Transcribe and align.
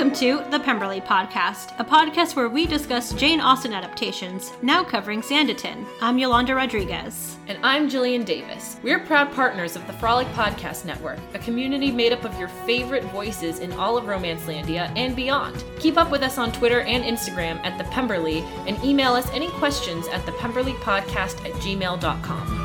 Welcome 0.00 0.18
to 0.20 0.50
the 0.50 0.60
Pemberley 0.60 1.02
Podcast, 1.02 1.78
a 1.78 1.84
podcast 1.84 2.34
where 2.34 2.48
we 2.48 2.64
discuss 2.64 3.12
Jane 3.12 3.38
Austen 3.38 3.74
adaptations, 3.74 4.50
now 4.62 4.82
covering 4.82 5.20
Sanditon. 5.20 5.86
I'm 6.00 6.16
Yolanda 6.16 6.54
Rodriguez. 6.54 7.36
And 7.48 7.58
I'm 7.62 7.86
Jillian 7.86 8.24
Davis. 8.24 8.78
We're 8.82 9.00
proud 9.00 9.30
partners 9.32 9.76
of 9.76 9.86
the 9.86 9.92
Frolic 9.92 10.26
Podcast 10.28 10.86
Network, 10.86 11.18
a 11.34 11.38
community 11.40 11.92
made 11.92 12.14
up 12.14 12.24
of 12.24 12.38
your 12.38 12.48
favorite 12.48 13.04
voices 13.12 13.58
in 13.58 13.74
all 13.74 13.98
of 13.98 14.04
Romancelandia 14.06 14.90
and 14.96 15.14
beyond. 15.14 15.62
Keep 15.78 15.98
up 15.98 16.10
with 16.10 16.22
us 16.22 16.38
on 16.38 16.50
Twitter 16.50 16.80
and 16.80 17.04
Instagram 17.04 17.62
at 17.62 17.76
the 17.76 17.84
Pemberley 17.90 18.38
and 18.66 18.82
email 18.82 19.12
us 19.12 19.28
any 19.32 19.50
questions 19.50 20.08
at 20.08 20.24
the 20.24 20.32
Pemberley 20.32 20.72
Podcast 20.76 21.44
at 21.44 21.52
gmail.com. 21.60 22.59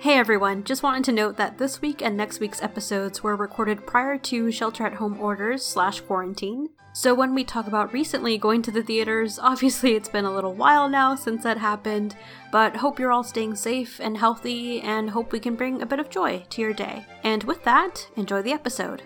Hey 0.00 0.14
everyone, 0.14 0.64
just 0.64 0.82
wanted 0.82 1.04
to 1.04 1.12
note 1.12 1.36
that 1.36 1.58
this 1.58 1.82
week 1.82 2.00
and 2.00 2.16
next 2.16 2.40
week's 2.40 2.62
episodes 2.62 3.22
were 3.22 3.36
recorded 3.36 3.86
prior 3.86 4.16
to 4.16 4.50
shelter 4.50 4.86
at 4.86 4.94
home 4.94 5.20
orders 5.20 5.62
slash 5.62 6.00
quarantine. 6.00 6.70
So 6.94 7.12
when 7.12 7.34
we 7.34 7.44
talk 7.44 7.66
about 7.66 7.92
recently 7.92 8.38
going 8.38 8.62
to 8.62 8.70
the 8.70 8.82
theaters, 8.82 9.38
obviously 9.42 9.96
it's 9.96 10.08
been 10.08 10.24
a 10.24 10.32
little 10.32 10.54
while 10.54 10.88
now 10.88 11.16
since 11.16 11.42
that 11.42 11.58
happened, 11.58 12.16
but 12.50 12.76
hope 12.76 12.98
you're 12.98 13.12
all 13.12 13.22
staying 13.22 13.56
safe 13.56 14.00
and 14.00 14.16
healthy 14.16 14.80
and 14.80 15.10
hope 15.10 15.32
we 15.32 15.38
can 15.38 15.54
bring 15.54 15.82
a 15.82 15.86
bit 15.86 16.00
of 16.00 16.08
joy 16.08 16.46
to 16.48 16.62
your 16.62 16.72
day. 16.72 17.04
And 17.22 17.44
with 17.44 17.62
that, 17.64 18.08
enjoy 18.16 18.40
the 18.40 18.52
episode. 18.52 19.02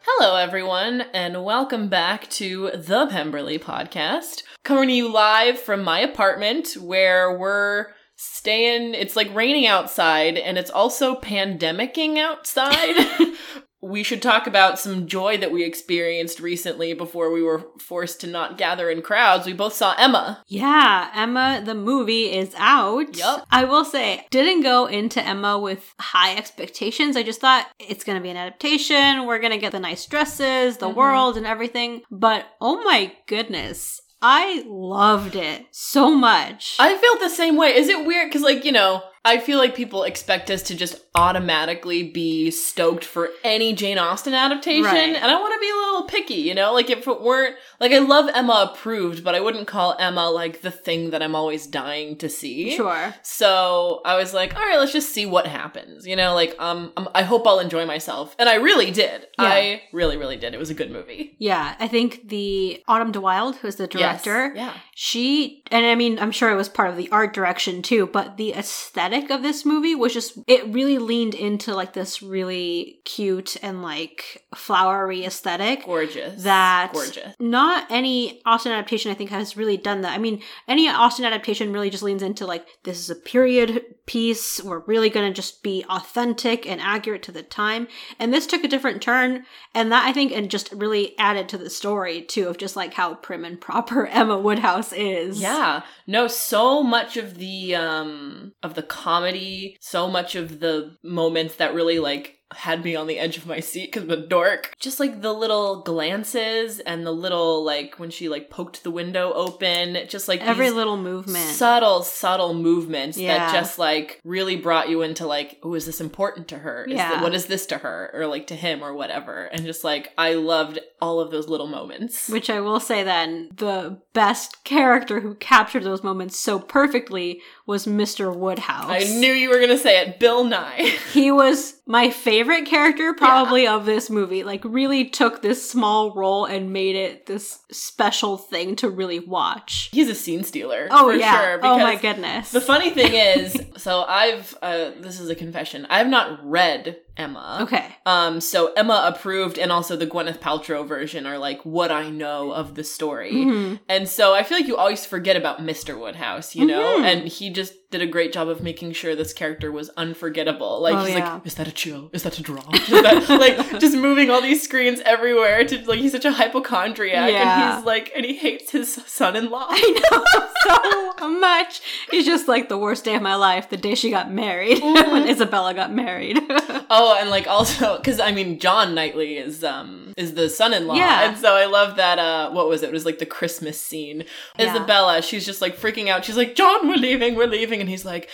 Hello, 0.00 0.34
everyone, 0.34 1.02
and 1.14 1.44
welcome 1.44 1.88
back 1.88 2.28
to 2.30 2.72
the 2.74 3.06
Pemberley 3.06 3.60
Podcast. 3.60 4.42
Coming 4.64 4.88
to 4.88 4.94
you 4.94 5.08
live 5.08 5.60
from 5.60 5.84
my 5.84 6.00
apartment 6.00 6.72
where 6.80 7.38
we're 7.38 7.92
staying 8.22 8.94
it's 8.94 9.16
like 9.16 9.32
raining 9.34 9.66
outside 9.66 10.36
and 10.36 10.56
it's 10.56 10.70
also 10.70 11.16
pandemicking 11.16 12.18
outside 12.18 12.96
we 13.82 14.04
should 14.04 14.22
talk 14.22 14.46
about 14.46 14.78
some 14.78 15.08
joy 15.08 15.36
that 15.36 15.50
we 15.50 15.64
experienced 15.64 16.38
recently 16.38 16.94
before 16.94 17.32
we 17.32 17.42
were 17.42 17.66
forced 17.80 18.20
to 18.20 18.28
not 18.28 18.56
gather 18.56 18.88
in 18.88 19.02
crowds. 19.02 19.44
We 19.44 19.52
both 19.54 19.74
saw 19.74 19.94
Emma. 19.98 20.40
Yeah, 20.46 21.10
Emma, 21.12 21.60
the 21.64 21.74
movie 21.74 22.32
is 22.32 22.54
out. 22.56 23.16
Yep. 23.16 23.46
I 23.50 23.64
will 23.64 23.84
say, 23.84 24.24
didn't 24.30 24.62
go 24.62 24.86
into 24.86 25.20
Emma 25.20 25.58
with 25.58 25.94
high 25.98 26.36
expectations. 26.36 27.16
I 27.16 27.24
just 27.24 27.40
thought 27.40 27.66
it's 27.80 28.04
going 28.04 28.16
to 28.16 28.22
be 28.22 28.30
an 28.30 28.36
adaptation. 28.36 29.26
We're 29.26 29.40
going 29.40 29.52
to 29.52 29.58
get 29.58 29.72
the 29.72 29.80
nice 29.80 30.06
dresses, 30.06 30.76
the 30.76 30.86
mm-hmm. 30.86 30.96
world, 30.96 31.36
and 31.36 31.46
everything. 31.46 32.02
But 32.08 32.46
oh 32.60 32.84
my 32.84 33.12
goodness. 33.26 34.00
I 34.22 34.64
loved 34.66 35.34
it 35.34 35.66
so 35.72 36.14
much. 36.14 36.76
I 36.78 36.96
felt 36.96 37.20
the 37.20 37.28
same 37.28 37.56
way. 37.56 37.74
Is 37.74 37.88
it 37.88 38.06
weird? 38.06 38.28
Because, 38.28 38.42
like, 38.42 38.64
you 38.64 38.72
know, 38.72 39.02
I 39.24 39.38
feel 39.38 39.58
like 39.58 39.76
people 39.76 40.02
expect 40.02 40.50
us 40.50 40.62
to 40.64 40.74
just 40.74 41.00
automatically 41.14 42.02
be 42.02 42.50
stoked 42.50 43.04
for 43.04 43.28
any 43.44 43.72
Jane 43.72 43.98
Austen 43.98 44.34
adaptation. 44.34 44.84
Right. 44.84 45.14
And 45.14 45.30
I 45.30 45.38
want 45.38 45.54
to 45.54 45.60
be 45.60 45.70
a 45.70 45.74
little 45.74 46.02
picky, 46.08 46.40
you 46.40 46.54
know? 46.54 46.72
Like, 46.72 46.90
if 46.90 47.06
it 47.06 47.20
weren't, 47.20 47.54
like, 47.78 47.92
I 47.92 47.98
love 47.98 48.30
Emma 48.34 48.72
approved, 48.72 49.22
but 49.22 49.34
I 49.34 49.40
wouldn't 49.40 49.68
call 49.68 49.94
Emma, 49.98 50.28
like, 50.30 50.62
the 50.62 50.70
thing 50.70 51.10
that 51.10 51.22
I'm 51.22 51.34
always 51.34 51.66
dying 51.66 52.16
to 52.16 52.28
see. 52.28 52.74
Sure. 52.74 53.14
So 53.22 54.00
I 54.04 54.16
was 54.16 54.34
like, 54.34 54.56
all 54.56 54.62
right, 54.62 54.78
let's 54.78 54.92
just 54.92 55.12
see 55.12 55.26
what 55.26 55.46
happens. 55.46 56.06
You 56.06 56.16
know, 56.16 56.34
like, 56.34 56.56
um, 56.58 56.92
um 56.96 57.08
I 57.14 57.22
hope 57.22 57.46
I'll 57.46 57.60
enjoy 57.60 57.84
myself. 57.86 58.34
And 58.38 58.48
I 58.48 58.54
really 58.56 58.90
did. 58.90 59.26
Yeah. 59.38 59.44
I 59.44 59.82
really, 59.92 60.16
really 60.16 60.36
did. 60.36 60.54
It 60.54 60.58
was 60.58 60.70
a 60.70 60.74
good 60.74 60.90
movie. 60.90 61.36
Yeah. 61.38 61.76
I 61.78 61.86
think 61.86 62.28
the 62.28 62.82
Autumn 62.88 63.12
de 63.12 63.20
Wilde, 63.20 63.56
who's 63.56 63.76
the 63.76 63.86
director, 63.86 64.52
yes. 64.54 64.56
yeah. 64.56 64.80
she, 64.94 65.62
and 65.70 65.84
I 65.86 65.94
mean, 65.94 66.18
I'm 66.18 66.32
sure 66.32 66.50
it 66.50 66.56
was 66.56 66.70
part 66.70 66.90
of 66.90 66.96
the 66.96 67.10
art 67.10 67.34
direction 67.34 67.82
too, 67.82 68.06
but 68.06 68.38
the 68.38 68.54
aesthetic 68.54 69.11
aesthetic 69.12 69.30
of 69.30 69.42
this 69.42 69.64
movie 69.64 69.94
was 69.94 70.12
just 70.12 70.38
it 70.46 70.66
really 70.72 70.98
leaned 70.98 71.34
into 71.34 71.74
like 71.74 71.92
this 71.92 72.22
really 72.22 73.00
cute 73.04 73.56
and 73.62 73.82
like 73.82 74.44
flowery 74.54 75.24
aesthetic. 75.24 75.84
Gorgeous. 75.84 76.42
That 76.42 76.90
gorgeous. 76.92 77.34
Not 77.38 77.86
any 77.90 78.40
Austen 78.44 78.72
adaptation 78.72 79.10
I 79.10 79.14
think 79.14 79.30
has 79.30 79.56
really 79.56 79.76
done 79.76 80.02
that. 80.02 80.12
I 80.12 80.18
mean, 80.18 80.42
any 80.68 80.88
Austen 80.88 81.24
adaptation 81.24 81.72
really 81.72 81.90
just 81.90 82.02
leans 82.02 82.22
into 82.22 82.46
like 82.46 82.66
this 82.84 82.98
is 82.98 83.10
a 83.10 83.14
period 83.14 83.84
piece. 84.06 84.62
We're 84.62 84.80
really 84.80 85.10
going 85.10 85.30
to 85.30 85.34
just 85.34 85.62
be 85.62 85.84
authentic 85.88 86.66
and 86.66 86.80
accurate 86.80 87.22
to 87.24 87.32
the 87.32 87.42
time. 87.42 87.88
And 88.18 88.32
this 88.32 88.46
took 88.46 88.64
a 88.64 88.68
different 88.68 89.02
turn 89.02 89.44
and 89.74 89.92
that 89.92 90.06
I 90.06 90.12
think 90.12 90.32
and 90.32 90.50
just 90.50 90.72
really 90.72 91.16
added 91.18 91.48
to 91.50 91.58
the 91.58 91.70
story 91.70 92.22
too 92.22 92.48
of 92.48 92.58
just 92.58 92.76
like 92.76 92.94
how 92.94 93.14
prim 93.14 93.44
and 93.44 93.60
proper 93.60 94.06
Emma 94.12 94.38
Woodhouse 94.38 94.92
is. 94.92 95.40
Yeah. 95.40 95.82
No, 96.06 96.26
so 96.26 96.82
much 96.82 97.16
of 97.16 97.38
the 97.38 97.74
um 97.74 98.52
of 98.62 98.74
the 98.74 98.82
comedy, 99.02 99.76
so 99.80 100.08
much 100.08 100.36
of 100.36 100.60
the 100.60 100.96
moments 101.02 101.56
that 101.56 101.74
really 101.74 101.98
like 101.98 102.38
had 102.56 102.84
me 102.84 102.96
on 102.96 103.06
the 103.06 103.18
edge 103.18 103.36
of 103.36 103.46
my 103.46 103.60
seat 103.60 103.92
because 103.92 104.04
I'm 104.04 104.10
a 104.10 104.16
dork. 104.16 104.74
Just 104.78 105.00
like 105.00 105.22
the 105.22 105.32
little 105.32 105.82
glances 105.82 106.80
and 106.80 107.06
the 107.06 107.12
little 107.12 107.64
like 107.64 107.98
when 107.98 108.10
she 108.10 108.28
like 108.28 108.50
poked 108.50 108.84
the 108.84 108.90
window 108.90 109.32
open, 109.32 109.98
just 110.08 110.28
like 110.28 110.40
every 110.40 110.70
little 110.70 110.96
movement, 110.96 111.50
subtle, 111.50 112.02
subtle 112.02 112.54
movements 112.54 113.18
yeah. 113.18 113.38
that 113.38 113.52
just 113.52 113.78
like 113.78 114.20
really 114.24 114.56
brought 114.56 114.88
you 114.88 115.02
into 115.02 115.26
like, 115.26 115.58
oh, 115.62 115.74
is 115.74 115.86
this 115.86 116.00
important 116.00 116.48
to 116.48 116.58
her? 116.58 116.84
Is 116.84 116.94
yeah. 116.94 117.16
The, 117.16 117.22
what 117.22 117.34
is 117.34 117.46
this 117.46 117.66
to 117.66 117.78
her 117.78 118.10
or 118.14 118.26
like 118.26 118.46
to 118.48 118.56
him 118.56 118.82
or 118.82 118.94
whatever? 118.94 119.44
And 119.46 119.64
just 119.64 119.84
like 119.84 120.12
I 120.18 120.34
loved 120.34 120.78
all 121.00 121.20
of 121.20 121.30
those 121.30 121.48
little 121.48 121.66
moments. 121.66 122.28
Which 122.28 122.48
I 122.48 122.60
will 122.60 122.80
say 122.80 123.02
then 123.02 123.50
the 123.54 123.98
best 124.12 124.64
character 124.64 125.20
who 125.20 125.34
captured 125.34 125.84
those 125.84 126.04
moments 126.04 126.38
so 126.38 126.58
perfectly 126.58 127.40
was 127.66 127.86
Mr. 127.86 128.34
Woodhouse. 128.34 128.88
I 128.88 129.00
knew 129.18 129.32
you 129.32 129.50
were 129.50 129.60
gonna 129.60 129.78
say 129.78 130.00
it, 130.00 130.18
Bill 130.18 130.44
Nighy. 130.44 130.96
he 131.12 131.30
was 131.30 131.81
my 131.86 132.10
favorite 132.10 132.66
character 132.66 133.12
probably 133.12 133.64
yeah. 133.64 133.74
of 133.74 133.86
this 133.86 134.08
movie. 134.08 134.44
Like 134.44 134.64
really 134.64 135.08
took 135.08 135.42
this 135.42 135.68
small 135.68 136.14
role 136.14 136.44
and 136.44 136.72
made 136.72 136.96
it 136.96 137.26
this 137.26 137.60
special 137.70 138.38
thing 138.38 138.76
to 138.76 138.88
really 138.88 139.18
watch. 139.18 139.90
He's 139.92 140.08
a 140.08 140.14
scene 140.14 140.44
stealer. 140.44 140.88
Oh 140.90 141.10
yeah. 141.10 141.40
Sure, 141.40 141.60
oh 141.62 141.78
my 141.78 141.96
goodness. 141.96 142.52
The 142.52 142.60
funny 142.60 142.90
thing 142.90 143.12
is, 143.14 143.60
so 143.76 144.04
I've 144.06 144.56
uh, 144.62 144.92
this 145.00 145.18
is 145.18 145.28
a 145.28 145.34
confession. 145.34 145.86
I've 145.90 146.08
not 146.08 146.38
read 146.44 146.98
Emma. 147.16 147.58
Okay. 147.62 147.96
Um, 148.06 148.40
so 148.40 148.72
Emma 148.72 149.02
approved 149.06 149.58
and 149.58 149.70
also 149.70 149.96
the 149.96 150.06
Gwyneth 150.06 150.38
Paltrow 150.38 150.86
version 150.86 151.26
are 151.26 151.38
like 151.38 151.62
what 151.64 151.92
I 151.92 152.08
know 152.08 152.52
of 152.52 152.74
the 152.74 152.84
story. 152.84 153.32
Mm-hmm. 153.32 153.74
And 153.88 154.08
so 154.08 154.34
I 154.34 154.42
feel 154.42 154.58
like 154.58 154.66
you 154.66 154.76
always 154.76 155.04
forget 155.04 155.36
about 155.36 155.60
Mr. 155.60 155.98
Woodhouse, 155.98 156.54
you 156.54 156.64
know? 156.64 156.80
Mm-hmm. 156.80 157.04
And 157.04 157.28
he 157.28 157.50
just 157.50 157.74
did 157.92 158.02
a 158.02 158.06
great 158.06 158.32
job 158.32 158.48
of 158.48 158.62
making 158.62 158.92
sure 158.92 159.14
this 159.14 159.32
character 159.32 159.70
was 159.70 159.90
unforgettable. 159.90 160.80
Like 160.80 160.94
oh, 160.96 161.04
he's 161.04 161.14
yeah. 161.14 161.34
like, 161.34 161.46
is 161.46 161.54
that 161.54 161.68
a 161.68 161.72
chill? 161.72 162.10
Is 162.12 162.24
that 162.24 162.38
a 162.38 162.42
draw? 162.42 162.62
That, 163.02 163.28
like 163.28 163.80
just 163.80 163.96
moving 163.96 164.30
all 164.30 164.40
these 164.40 164.62
screens 164.62 165.00
everywhere 165.04 165.64
to 165.64 165.84
like 165.88 165.98
he's 165.98 166.12
such 166.12 166.24
a 166.24 166.30
hypochondriac 166.32 167.30
yeah. 167.32 167.68
and 167.68 167.76
he's 167.76 167.84
like 167.84 168.12
and 168.14 168.24
he 168.24 168.36
hates 168.36 168.70
his 168.70 168.94
son-in-law. 168.94 169.66
I 169.68 170.10
know 170.10 171.20
so 171.20 171.30
much. 171.40 171.80
He's 172.10 172.24
just 172.24 172.48
like 172.48 172.68
the 172.68 172.78
worst 172.78 173.04
day 173.04 173.14
of 173.14 173.22
my 173.22 173.34
life, 173.34 173.68
the 173.68 173.76
day 173.76 173.94
she 173.94 174.10
got 174.10 174.32
married. 174.32 174.78
Mm-hmm. 174.78 175.10
when 175.12 175.28
Isabella 175.28 175.74
got 175.74 175.92
married. 175.92 176.38
oh, 176.48 177.01
and 177.10 177.30
like 177.30 177.46
also 177.46 177.96
because 177.98 178.20
I 178.20 178.32
mean 178.32 178.58
John 178.58 178.94
Knightley 178.94 179.36
is 179.36 179.64
um 179.64 180.14
is 180.16 180.34
the 180.34 180.48
son-in-law. 180.48 180.94
Yeah. 180.94 181.28
And 181.28 181.38
so 181.38 181.54
I 181.54 181.66
love 181.66 181.96
that 181.96 182.18
uh 182.18 182.50
what 182.50 182.68
was 182.68 182.82
it? 182.82 182.90
It 182.90 182.92
was 182.92 183.04
like 183.04 183.18
the 183.18 183.26
Christmas 183.26 183.80
scene. 183.80 184.24
Yeah. 184.58 184.70
Isabella, 184.70 185.22
she's 185.22 185.44
just 185.44 185.60
like 185.60 185.76
freaking 185.76 186.08
out. 186.08 186.24
She's 186.24 186.36
like, 186.36 186.54
John, 186.54 186.88
we're 186.88 186.96
leaving, 186.96 187.34
we're 187.34 187.46
leaving 187.46 187.80
and 187.80 187.88
he's 187.88 188.04
like, 188.04 188.30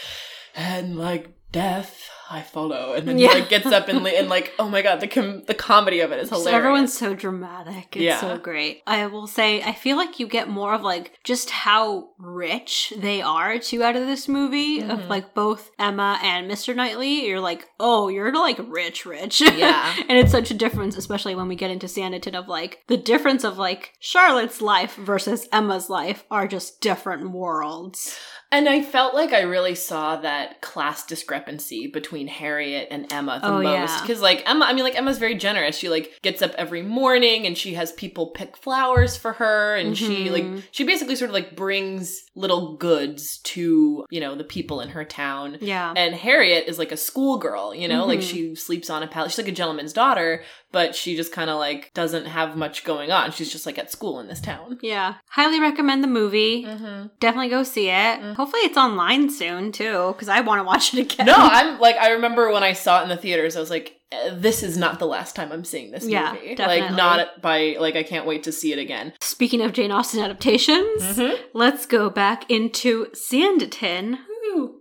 and 0.54 0.96
like 0.96 1.28
death 1.52 2.10
I 2.30 2.42
follow, 2.42 2.92
and 2.92 3.08
then 3.08 3.18
yeah. 3.18 3.32
he 3.32 3.40
like 3.40 3.48
gets 3.48 3.66
up 3.66 3.88
and, 3.88 4.06
and 4.06 4.28
like, 4.28 4.52
oh 4.58 4.68
my 4.68 4.82
god, 4.82 5.00
the 5.00 5.08
com- 5.08 5.44
the 5.46 5.54
comedy 5.54 6.00
of 6.00 6.12
it 6.12 6.18
is 6.20 6.28
hilarious. 6.28 6.50
So 6.50 6.56
Everyone's 6.56 6.98
so 6.98 7.14
dramatic. 7.14 7.96
It's 7.96 8.02
yeah. 8.02 8.20
so 8.20 8.36
great. 8.36 8.82
I 8.86 9.06
will 9.06 9.26
say, 9.26 9.62
I 9.62 9.72
feel 9.72 9.96
like 9.96 10.20
you 10.20 10.26
get 10.26 10.48
more 10.48 10.74
of 10.74 10.82
like 10.82 11.18
just 11.24 11.48
how 11.48 12.10
rich 12.18 12.92
they 12.98 13.22
are 13.22 13.58
too 13.58 13.82
out 13.82 13.96
of 13.96 14.06
this 14.06 14.28
movie 14.28 14.80
mm-hmm. 14.80 14.90
of 14.90 15.08
like 15.08 15.34
both 15.34 15.70
Emma 15.78 16.18
and 16.22 16.50
Mr. 16.50 16.76
Knightley. 16.76 17.26
You're 17.26 17.40
like, 17.40 17.66
oh, 17.80 18.08
you're 18.08 18.32
like 18.34 18.58
rich, 18.68 19.06
rich. 19.06 19.40
Yeah, 19.40 19.94
and 20.08 20.18
it's 20.18 20.32
such 20.32 20.50
a 20.50 20.54
difference, 20.54 20.98
especially 20.98 21.34
when 21.34 21.48
we 21.48 21.56
get 21.56 21.70
into 21.70 21.86
Sanditon 21.86 22.38
of 22.38 22.46
like 22.46 22.82
the 22.88 22.98
difference 22.98 23.42
of 23.42 23.56
like 23.56 23.94
Charlotte's 24.00 24.60
life 24.60 24.96
versus 24.96 25.48
Emma's 25.50 25.88
life 25.88 26.24
are 26.30 26.46
just 26.46 26.82
different 26.82 27.30
worlds. 27.30 28.18
And 28.50 28.66
I 28.66 28.82
felt 28.82 29.14
like 29.14 29.34
I 29.34 29.42
really 29.42 29.74
saw 29.74 30.16
that 30.16 30.62
class 30.62 31.04
discrepancy 31.04 31.86
between 31.86 32.28
Harriet 32.28 32.88
and 32.90 33.12
Emma 33.12 33.40
the 33.42 33.48
oh, 33.48 33.62
most. 33.62 34.00
Because, 34.00 34.18
yeah. 34.18 34.24
like, 34.24 34.42
Emma, 34.48 34.64
I 34.64 34.72
mean, 34.72 34.84
like, 34.84 34.96
Emma's 34.96 35.18
very 35.18 35.34
generous. 35.34 35.76
She, 35.76 35.90
like, 35.90 36.18
gets 36.22 36.40
up 36.40 36.52
every 36.56 36.80
morning 36.80 37.46
and 37.46 37.58
she 37.58 37.74
has 37.74 37.92
people 37.92 38.28
pick 38.28 38.56
flowers 38.56 39.18
for 39.18 39.34
her. 39.34 39.76
And 39.76 39.94
mm-hmm. 39.94 40.06
she, 40.06 40.30
like, 40.30 40.64
she 40.70 40.84
basically 40.84 41.14
sort 41.14 41.28
of, 41.28 41.34
like, 41.34 41.56
brings 41.56 42.24
little 42.34 42.76
goods 42.78 43.38
to, 43.38 44.06
you 44.08 44.20
know, 44.20 44.34
the 44.34 44.44
people 44.44 44.80
in 44.80 44.88
her 44.90 45.04
town. 45.04 45.58
Yeah. 45.60 45.92
And 45.94 46.14
Harriet 46.14 46.68
is, 46.68 46.78
like, 46.78 46.90
a 46.90 46.96
schoolgirl, 46.96 47.74
you 47.74 47.86
know? 47.86 48.00
Mm-hmm. 48.00 48.08
Like, 48.08 48.22
she 48.22 48.54
sleeps 48.54 48.88
on 48.88 49.02
a 49.02 49.08
pallet. 49.08 49.30
She's, 49.30 49.38
like, 49.38 49.48
a 49.48 49.52
gentleman's 49.52 49.92
daughter, 49.92 50.42
but 50.72 50.94
she 50.94 51.16
just 51.16 51.32
kind 51.32 51.48
of, 51.50 51.58
like, 51.58 51.90
doesn't 51.94 52.26
have 52.26 52.56
much 52.56 52.84
going 52.84 53.10
on. 53.10 53.30
She's 53.32 53.50
just, 53.50 53.66
like, 53.66 53.78
at 53.78 53.90
school 53.90 54.20
in 54.20 54.28
this 54.28 54.40
town. 54.40 54.78
Yeah. 54.82 55.14
Highly 55.30 55.60
recommend 55.60 56.02
the 56.04 56.08
movie. 56.08 56.64
Mm-hmm. 56.64 57.06
Definitely 57.20 57.48
go 57.50 57.62
see 57.62 57.88
it. 57.88 57.92
Mm-hmm. 57.92 58.32
Hopefully 58.34 58.62
it's 58.62 58.76
online 58.76 59.30
soon 59.30 59.72
too, 59.72 60.08
because 60.12 60.28
I 60.28 60.40
want 60.40 60.60
to 60.60 60.64
watch 60.64 60.92
it 60.94 61.00
again. 61.00 61.26
no, 61.26 61.34
I'm 61.36 61.78
like 61.80 61.96
I 61.96 62.10
remember 62.12 62.50
when 62.52 62.62
I 62.62 62.72
saw 62.72 63.00
it 63.00 63.04
in 63.04 63.08
the 63.08 63.16
theaters, 63.16 63.56
I 63.56 63.60
was 63.60 63.70
like, 63.70 63.98
"Eh, 64.12 64.30
this 64.34 64.62
is 64.62 64.76
not 64.76 64.98
the 64.98 65.06
last 65.06 65.34
time 65.36 65.52
I'm 65.52 65.64
seeing 65.64 65.90
this 65.90 66.06
Yeah, 66.06 66.32
movie. 66.34 66.54
definitely. 66.54 66.82
Like 66.82 66.92
not 66.96 67.40
by 67.42 67.76
like 67.80 67.96
I 67.96 68.02
can't 68.02 68.26
wait 68.26 68.42
to 68.44 68.52
see 68.52 68.72
it 68.72 68.78
again. 68.78 69.12
Speaking 69.20 69.60
of 69.62 69.72
Jane 69.72 69.90
Austen 69.92 70.20
adaptations, 70.20 71.02
Mm-hmm. 71.02 71.42
let's 71.54 71.86
go 71.86 72.10
back 72.10 72.50
into 72.50 73.06
Sanditon, 73.14 74.18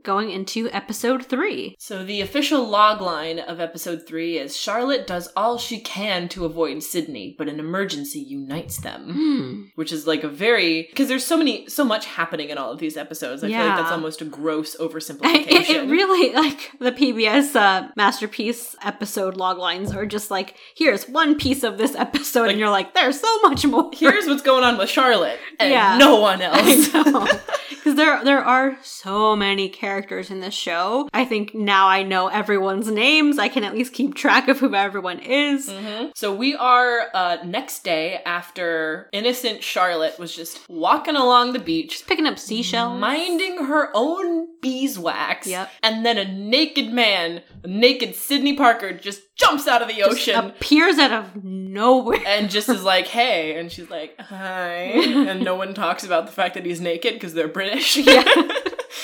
going 0.04 0.30
into 0.32 0.70
episode 0.72 1.26
three. 1.26 1.76
So 1.80 2.04
the 2.04 2.22
official 2.22 2.68
log 2.68 3.02
line 3.02 3.40
of 3.40 3.60
episode 3.60 4.06
three 4.08 4.38
is 4.38 4.56
Charlotte 4.58 5.06
does 5.08 5.30
all 5.36 5.58
she 5.58 5.80
can 5.80 6.28
to 6.30 6.46
avoid 6.46 6.82
Sidney, 6.84 7.36
but 7.38 7.48
an 7.50 7.60
emergency 7.60 8.20
unites 8.20 8.78
them. 8.78 9.14
Hmm. 9.14 9.64
Which 9.76 9.92
is 9.92 10.06
like 10.08 10.24
a 10.24 10.30
very 10.30 10.84
because 10.90 11.08
there's 11.08 11.26
so 11.26 11.38
many 11.38 11.68
so 11.70 11.84
much 11.84 12.06
happening 12.06 12.50
in 12.50 12.58
all 12.58 12.72
of 12.72 12.80
these 12.80 12.98
episodes. 12.98 13.44
I 13.44 13.48
feel 13.50 13.58
like 13.60 13.78
that's 13.78 13.92
almost 13.92 14.22
a 14.22 14.26
gross 14.26 14.76
oversimplification. 14.78 15.48
It, 15.58 15.70
it 15.70 15.90
really 15.90 16.34
like 16.34 16.72
the 16.80 16.92
PBS 16.92 17.56
uh, 17.56 17.90
masterpiece 17.96 18.76
episode 18.84 19.36
log 19.38 19.58
lines 19.58 19.92
are 19.94 20.06
just 20.06 20.30
like 20.32 20.56
here's 20.76 21.08
one 21.10 21.36
piece 21.38 21.64
of 21.64 21.78
this 21.78 21.96
episode, 21.96 22.42
Like- 22.44 22.52
and 22.52 22.60
you're 22.60 22.70
like 22.70 22.94
there's 22.94 23.20
so 23.20 23.40
much 23.42 23.66
more. 23.66 23.90
Here's 23.94 24.28
what's 24.28 24.42
going 24.44 24.64
on 24.64 24.78
with 24.78 24.90
Charlotte 24.90 25.40
and 25.60 25.72
Yeah. 25.72 25.98
no 25.98 26.20
one 26.20 26.42
else. 26.52 26.88
Because 26.90 27.96
there 27.96 28.24
there 28.24 28.44
are 28.44 28.78
so 28.84 29.36
many 29.36 29.57
characters 29.68 30.30
in 30.30 30.40
this 30.40 30.54
show. 30.54 31.10
I 31.14 31.26
think 31.26 31.56
now 31.56 31.88
I 31.88 32.04
know 32.04 32.28
everyone's 32.28 32.90
names. 32.92 33.40
I 33.40 33.48
can 33.48 33.64
at 33.64 33.74
least 33.74 33.94
keep 33.94 34.14
track 34.16 34.48
of 34.48 34.60
who 34.60 34.76
everyone 34.76 35.20
is. 35.20 35.68
Mhm. 35.70 36.12
So 36.16 36.34
we 36.34 36.56
are 36.56 37.08
uh, 37.14 37.38
next 37.44 37.84
day 37.84 38.22
after 38.26 39.10
innocent 39.12 39.64
Charlotte 39.64 40.18
was 40.20 40.36
just 40.36 40.60
walking 40.70 41.16
along 41.16 41.54
the 41.54 41.60
beach, 41.60 42.04
Picking 42.08 42.28
up 42.28 42.38
seashells. 42.38 43.00
minding 43.00 43.66
her 43.66 43.90
own 43.94 44.48
beeswax. 44.62 45.48
Yep. 45.48 45.70
And 45.84 46.06
then 46.06 46.18
a 46.18 46.26
naked 46.26 46.92
man, 46.94 47.42
a 47.64 47.68
naked 47.68 48.16
Sidney 48.16 48.54
Parker, 48.56 48.94
just 48.94 49.22
jumps 49.36 49.68
out 49.68 49.82
of 49.82 49.88
the 49.88 49.94
Just 49.96 50.12
ocean. 50.12 50.36
appears 50.46 50.98
out 50.98 51.12
of 51.12 51.44
nowhere. 51.44 52.20
and 52.26 52.50
just 52.50 52.70
is 52.70 52.84
like, 52.84 53.08
hey. 53.08 53.58
And 53.60 53.72
she's 53.72 53.90
like, 53.90 54.20
hi. 54.20 54.92
And 55.28 55.44
no 55.44 55.56
one 55.56 55.74
talks 55.74 56.04
about 56.04 56.26
the 56.26 56.32
fact 56.32 56.54
that 56.56 56.66
he's 56.66 56.80
naked 56.82 57.14
because 57.14 57.34
they're 57.34 57.48
British. 57.48 57.98
Yeah. 57.98 58.24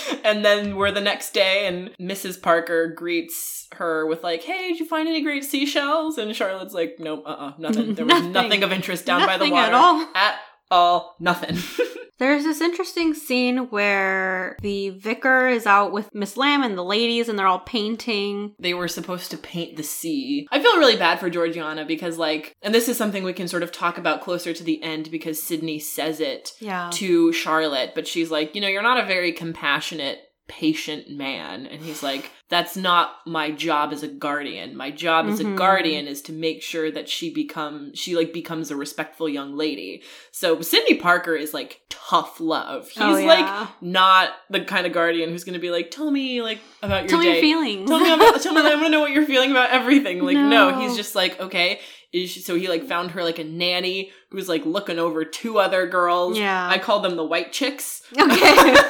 and 0.24 0.44
then 0.44 0.76
we're 0.76 0.92
the 0.92 1.02
next 1.02 1.34
day, 1.34 1.68
and 1.68 1.92
Mrs. 2.00 2.42
Parker 2.42 2.88
greets 2.88 3.68
her 3.74 4.06
with, 4.06 4.24
like, 4.24 4.44
hey, 4.44 4.70
did 4.70 4.80
you 4.80 4.86
find 4.88 5.08
any 5.08 5.22
great 5.22 5.44
seashells? 5.44 6.18
And 6.18 6.36
Charlotte's 6.36 6.74
like, 6.74 6.98
nope, 7.00 7.24
uh 7.26 7.30
uh 7.30 7.54
nothing. 7.58 7.96
There 7.96 8.06
was 8.06 8.14
Nothing. 8.24 8.32
nothing, 8.34 8.64
of 8.64 8.72
interest 8.72 9.06
down 9.06 9.26
by 9.26 9.38
the 9.38 9.50
water. 9.50 9.68
at 9.68 9.74
all. 9.74 10.08
At 10.16 10.36
all. 10.74 11.16
Nothing. 11.20 11.58
There's 12.20 12.44
this 12.44 12.62
interesting 12.62 13.16
scene 13.16 13.70
where 13.70 14.56
the 14.62 14.92
vicar 14.92 15.48
is 15.50 15.66
out 15.66 15.92
with 15.92 16.10
Miss 16.14 16.36
Lambe 16.36 16.64
and 16.64 16.78
the 16.78 16.84
ladies, 16.84 17.28
and 17.28 17.38
they're 17.38 17.48
all 17.48 17.60
painting. 17.60 18.54
they 18.60 18.74
were 18.74 18.88
supposed 18.88 19.32
to 19.32 19.38
paint 19.38 19.76
the 19.76 19.84
sea. 19.84 20.48
I 20.52 20.62
feel 20.62 20.78
really 20.78 20.96
bad 20.96 21.20
for 21.20 21.30
Georgiana 21.30 21.86
because, 21.86 22.18
like, 22.18 22.54
and 22.62 22.74
this 22.74 22.88
is 22.88 22.98
something 22.98 23.24
we 23.24 23.34
can 23.34 23.48
sort 23.48 23.64
of 23.64 23.72
talk 23.72 23.98
about 23.98 24.22
closer 24.22 24.54
to 24.54 24.64
the 24.64 24.82
end 24.84 25.10
because 25.12 25.42
Sidney 25.42 25.80
says 25.80 26.20
it 26.20 26.52
Yeah. 26.60 26.90
to 26.94 27.34
Charlotte, 27.34 27.92
but 27.96 28.08
she's 28.08 28.32
like, 28.32 28.56
you 28.56 28.62
know, 28.62 28.68
you're 28.70 28.84
not 28.84 29.04
a 29.04 29.08
very 29.08 29.32
compassionate, 29.34 30.20
patient 30.48 31.10
man. 31.10 31.66
And 31.66 31.82
he's 31.82 32.04
like, 32.04 32.32
that's 32.50 32.76
not 32.76 33.16
my 33.26 33.50
job 33.52 33.94
as 33.94 34.04
a 34.04 34.08
guardian. 34.08 34.76
My 34.76 34.92
job 34.92 35.28
as 35.28 35.40
a 35.40 35.44
Mhm. 35.46 35.56
guardian 35.58 36.08
is 36.08 36.22
to 36.24 36.32
make 36.34 36.62
sure 36.62 36.92
that 36.92 37.08
she 37.10 37.34
become 37.34 37.92
she 37.96 38.16
like 38.16 38.34
becomes 38.34 38.70
a 38.70 38.76
respectful 38.76 39.28
young 39.30 39.56
lady. 39.56 40.04
So 40.32 40.62
Sidney 40.62 40.96
Parker 40.96 41.36
is 41.36 41.54
like 41.54 41.82
tough 41.90 42.40
love. 42.40 42.90
He's 42.90 43.02
Oh, 43.02 43.18
yeah. 43.18 43.28
like 43.28 43.70
not 43.82 44.30
the 44.50 44.62
kind 44.62 44.86
of 44.86 44.92
guardian 44.94 45.30
who's 45.30 45.44
gonna 45.46 45.60
be 45.60 45.72
like, 45.72 45.90
tell 45.92 46.12
me 46.12 46.42
like 46.42 46.60
about 46.84 47.04
your 47.04 47.10
Tell 47.10 47.22
day. 47.22 47.32
your 47.34 47.42
feelings. 47.42 47.90
Tell 47.90 48.00
me 48.00 48.12
about, 48.14 48.42
tell 48.42 48.54
me 48.54 48.62
I 48.62 48.76
want 48.76 48.84
to 48.86 48.90
know 48.90 49.00
what 49.00 49.12
you're 49.12 49.26
feeling 49.26 49.52
about 49.52 49.70
everything. 49.72 50.20
Like, 50.24 50.36
no, 50.38 50.70
No. 50.72 50.80
he's 50.80 50.96
just 50.96 51.16
like, 51.16 51.40
okay. 51.40 51.80
So 52.42 52.54
he 52.56 52.68
like 52.68 52.84
found 52.88 53.12
her 53.12 53.24
like 53.24 53.40
a 53.40 53.44
nanny 53.44 54.12
who's 54.30 54.48
like 54.48 54.66
looking 54.66 55.00
over 55.00 55.26
two 55.26 55.58
other 55.58 55.88
girls. 55.88 56.38
Yeah. 56.38 56.70
I 56.70 56.78
call 56.78 57.00
them 57.00 57.16
the 57.16 57.24
white 57.26 57.52
chicks. 57.52 58.04
okay. 58.20 58.76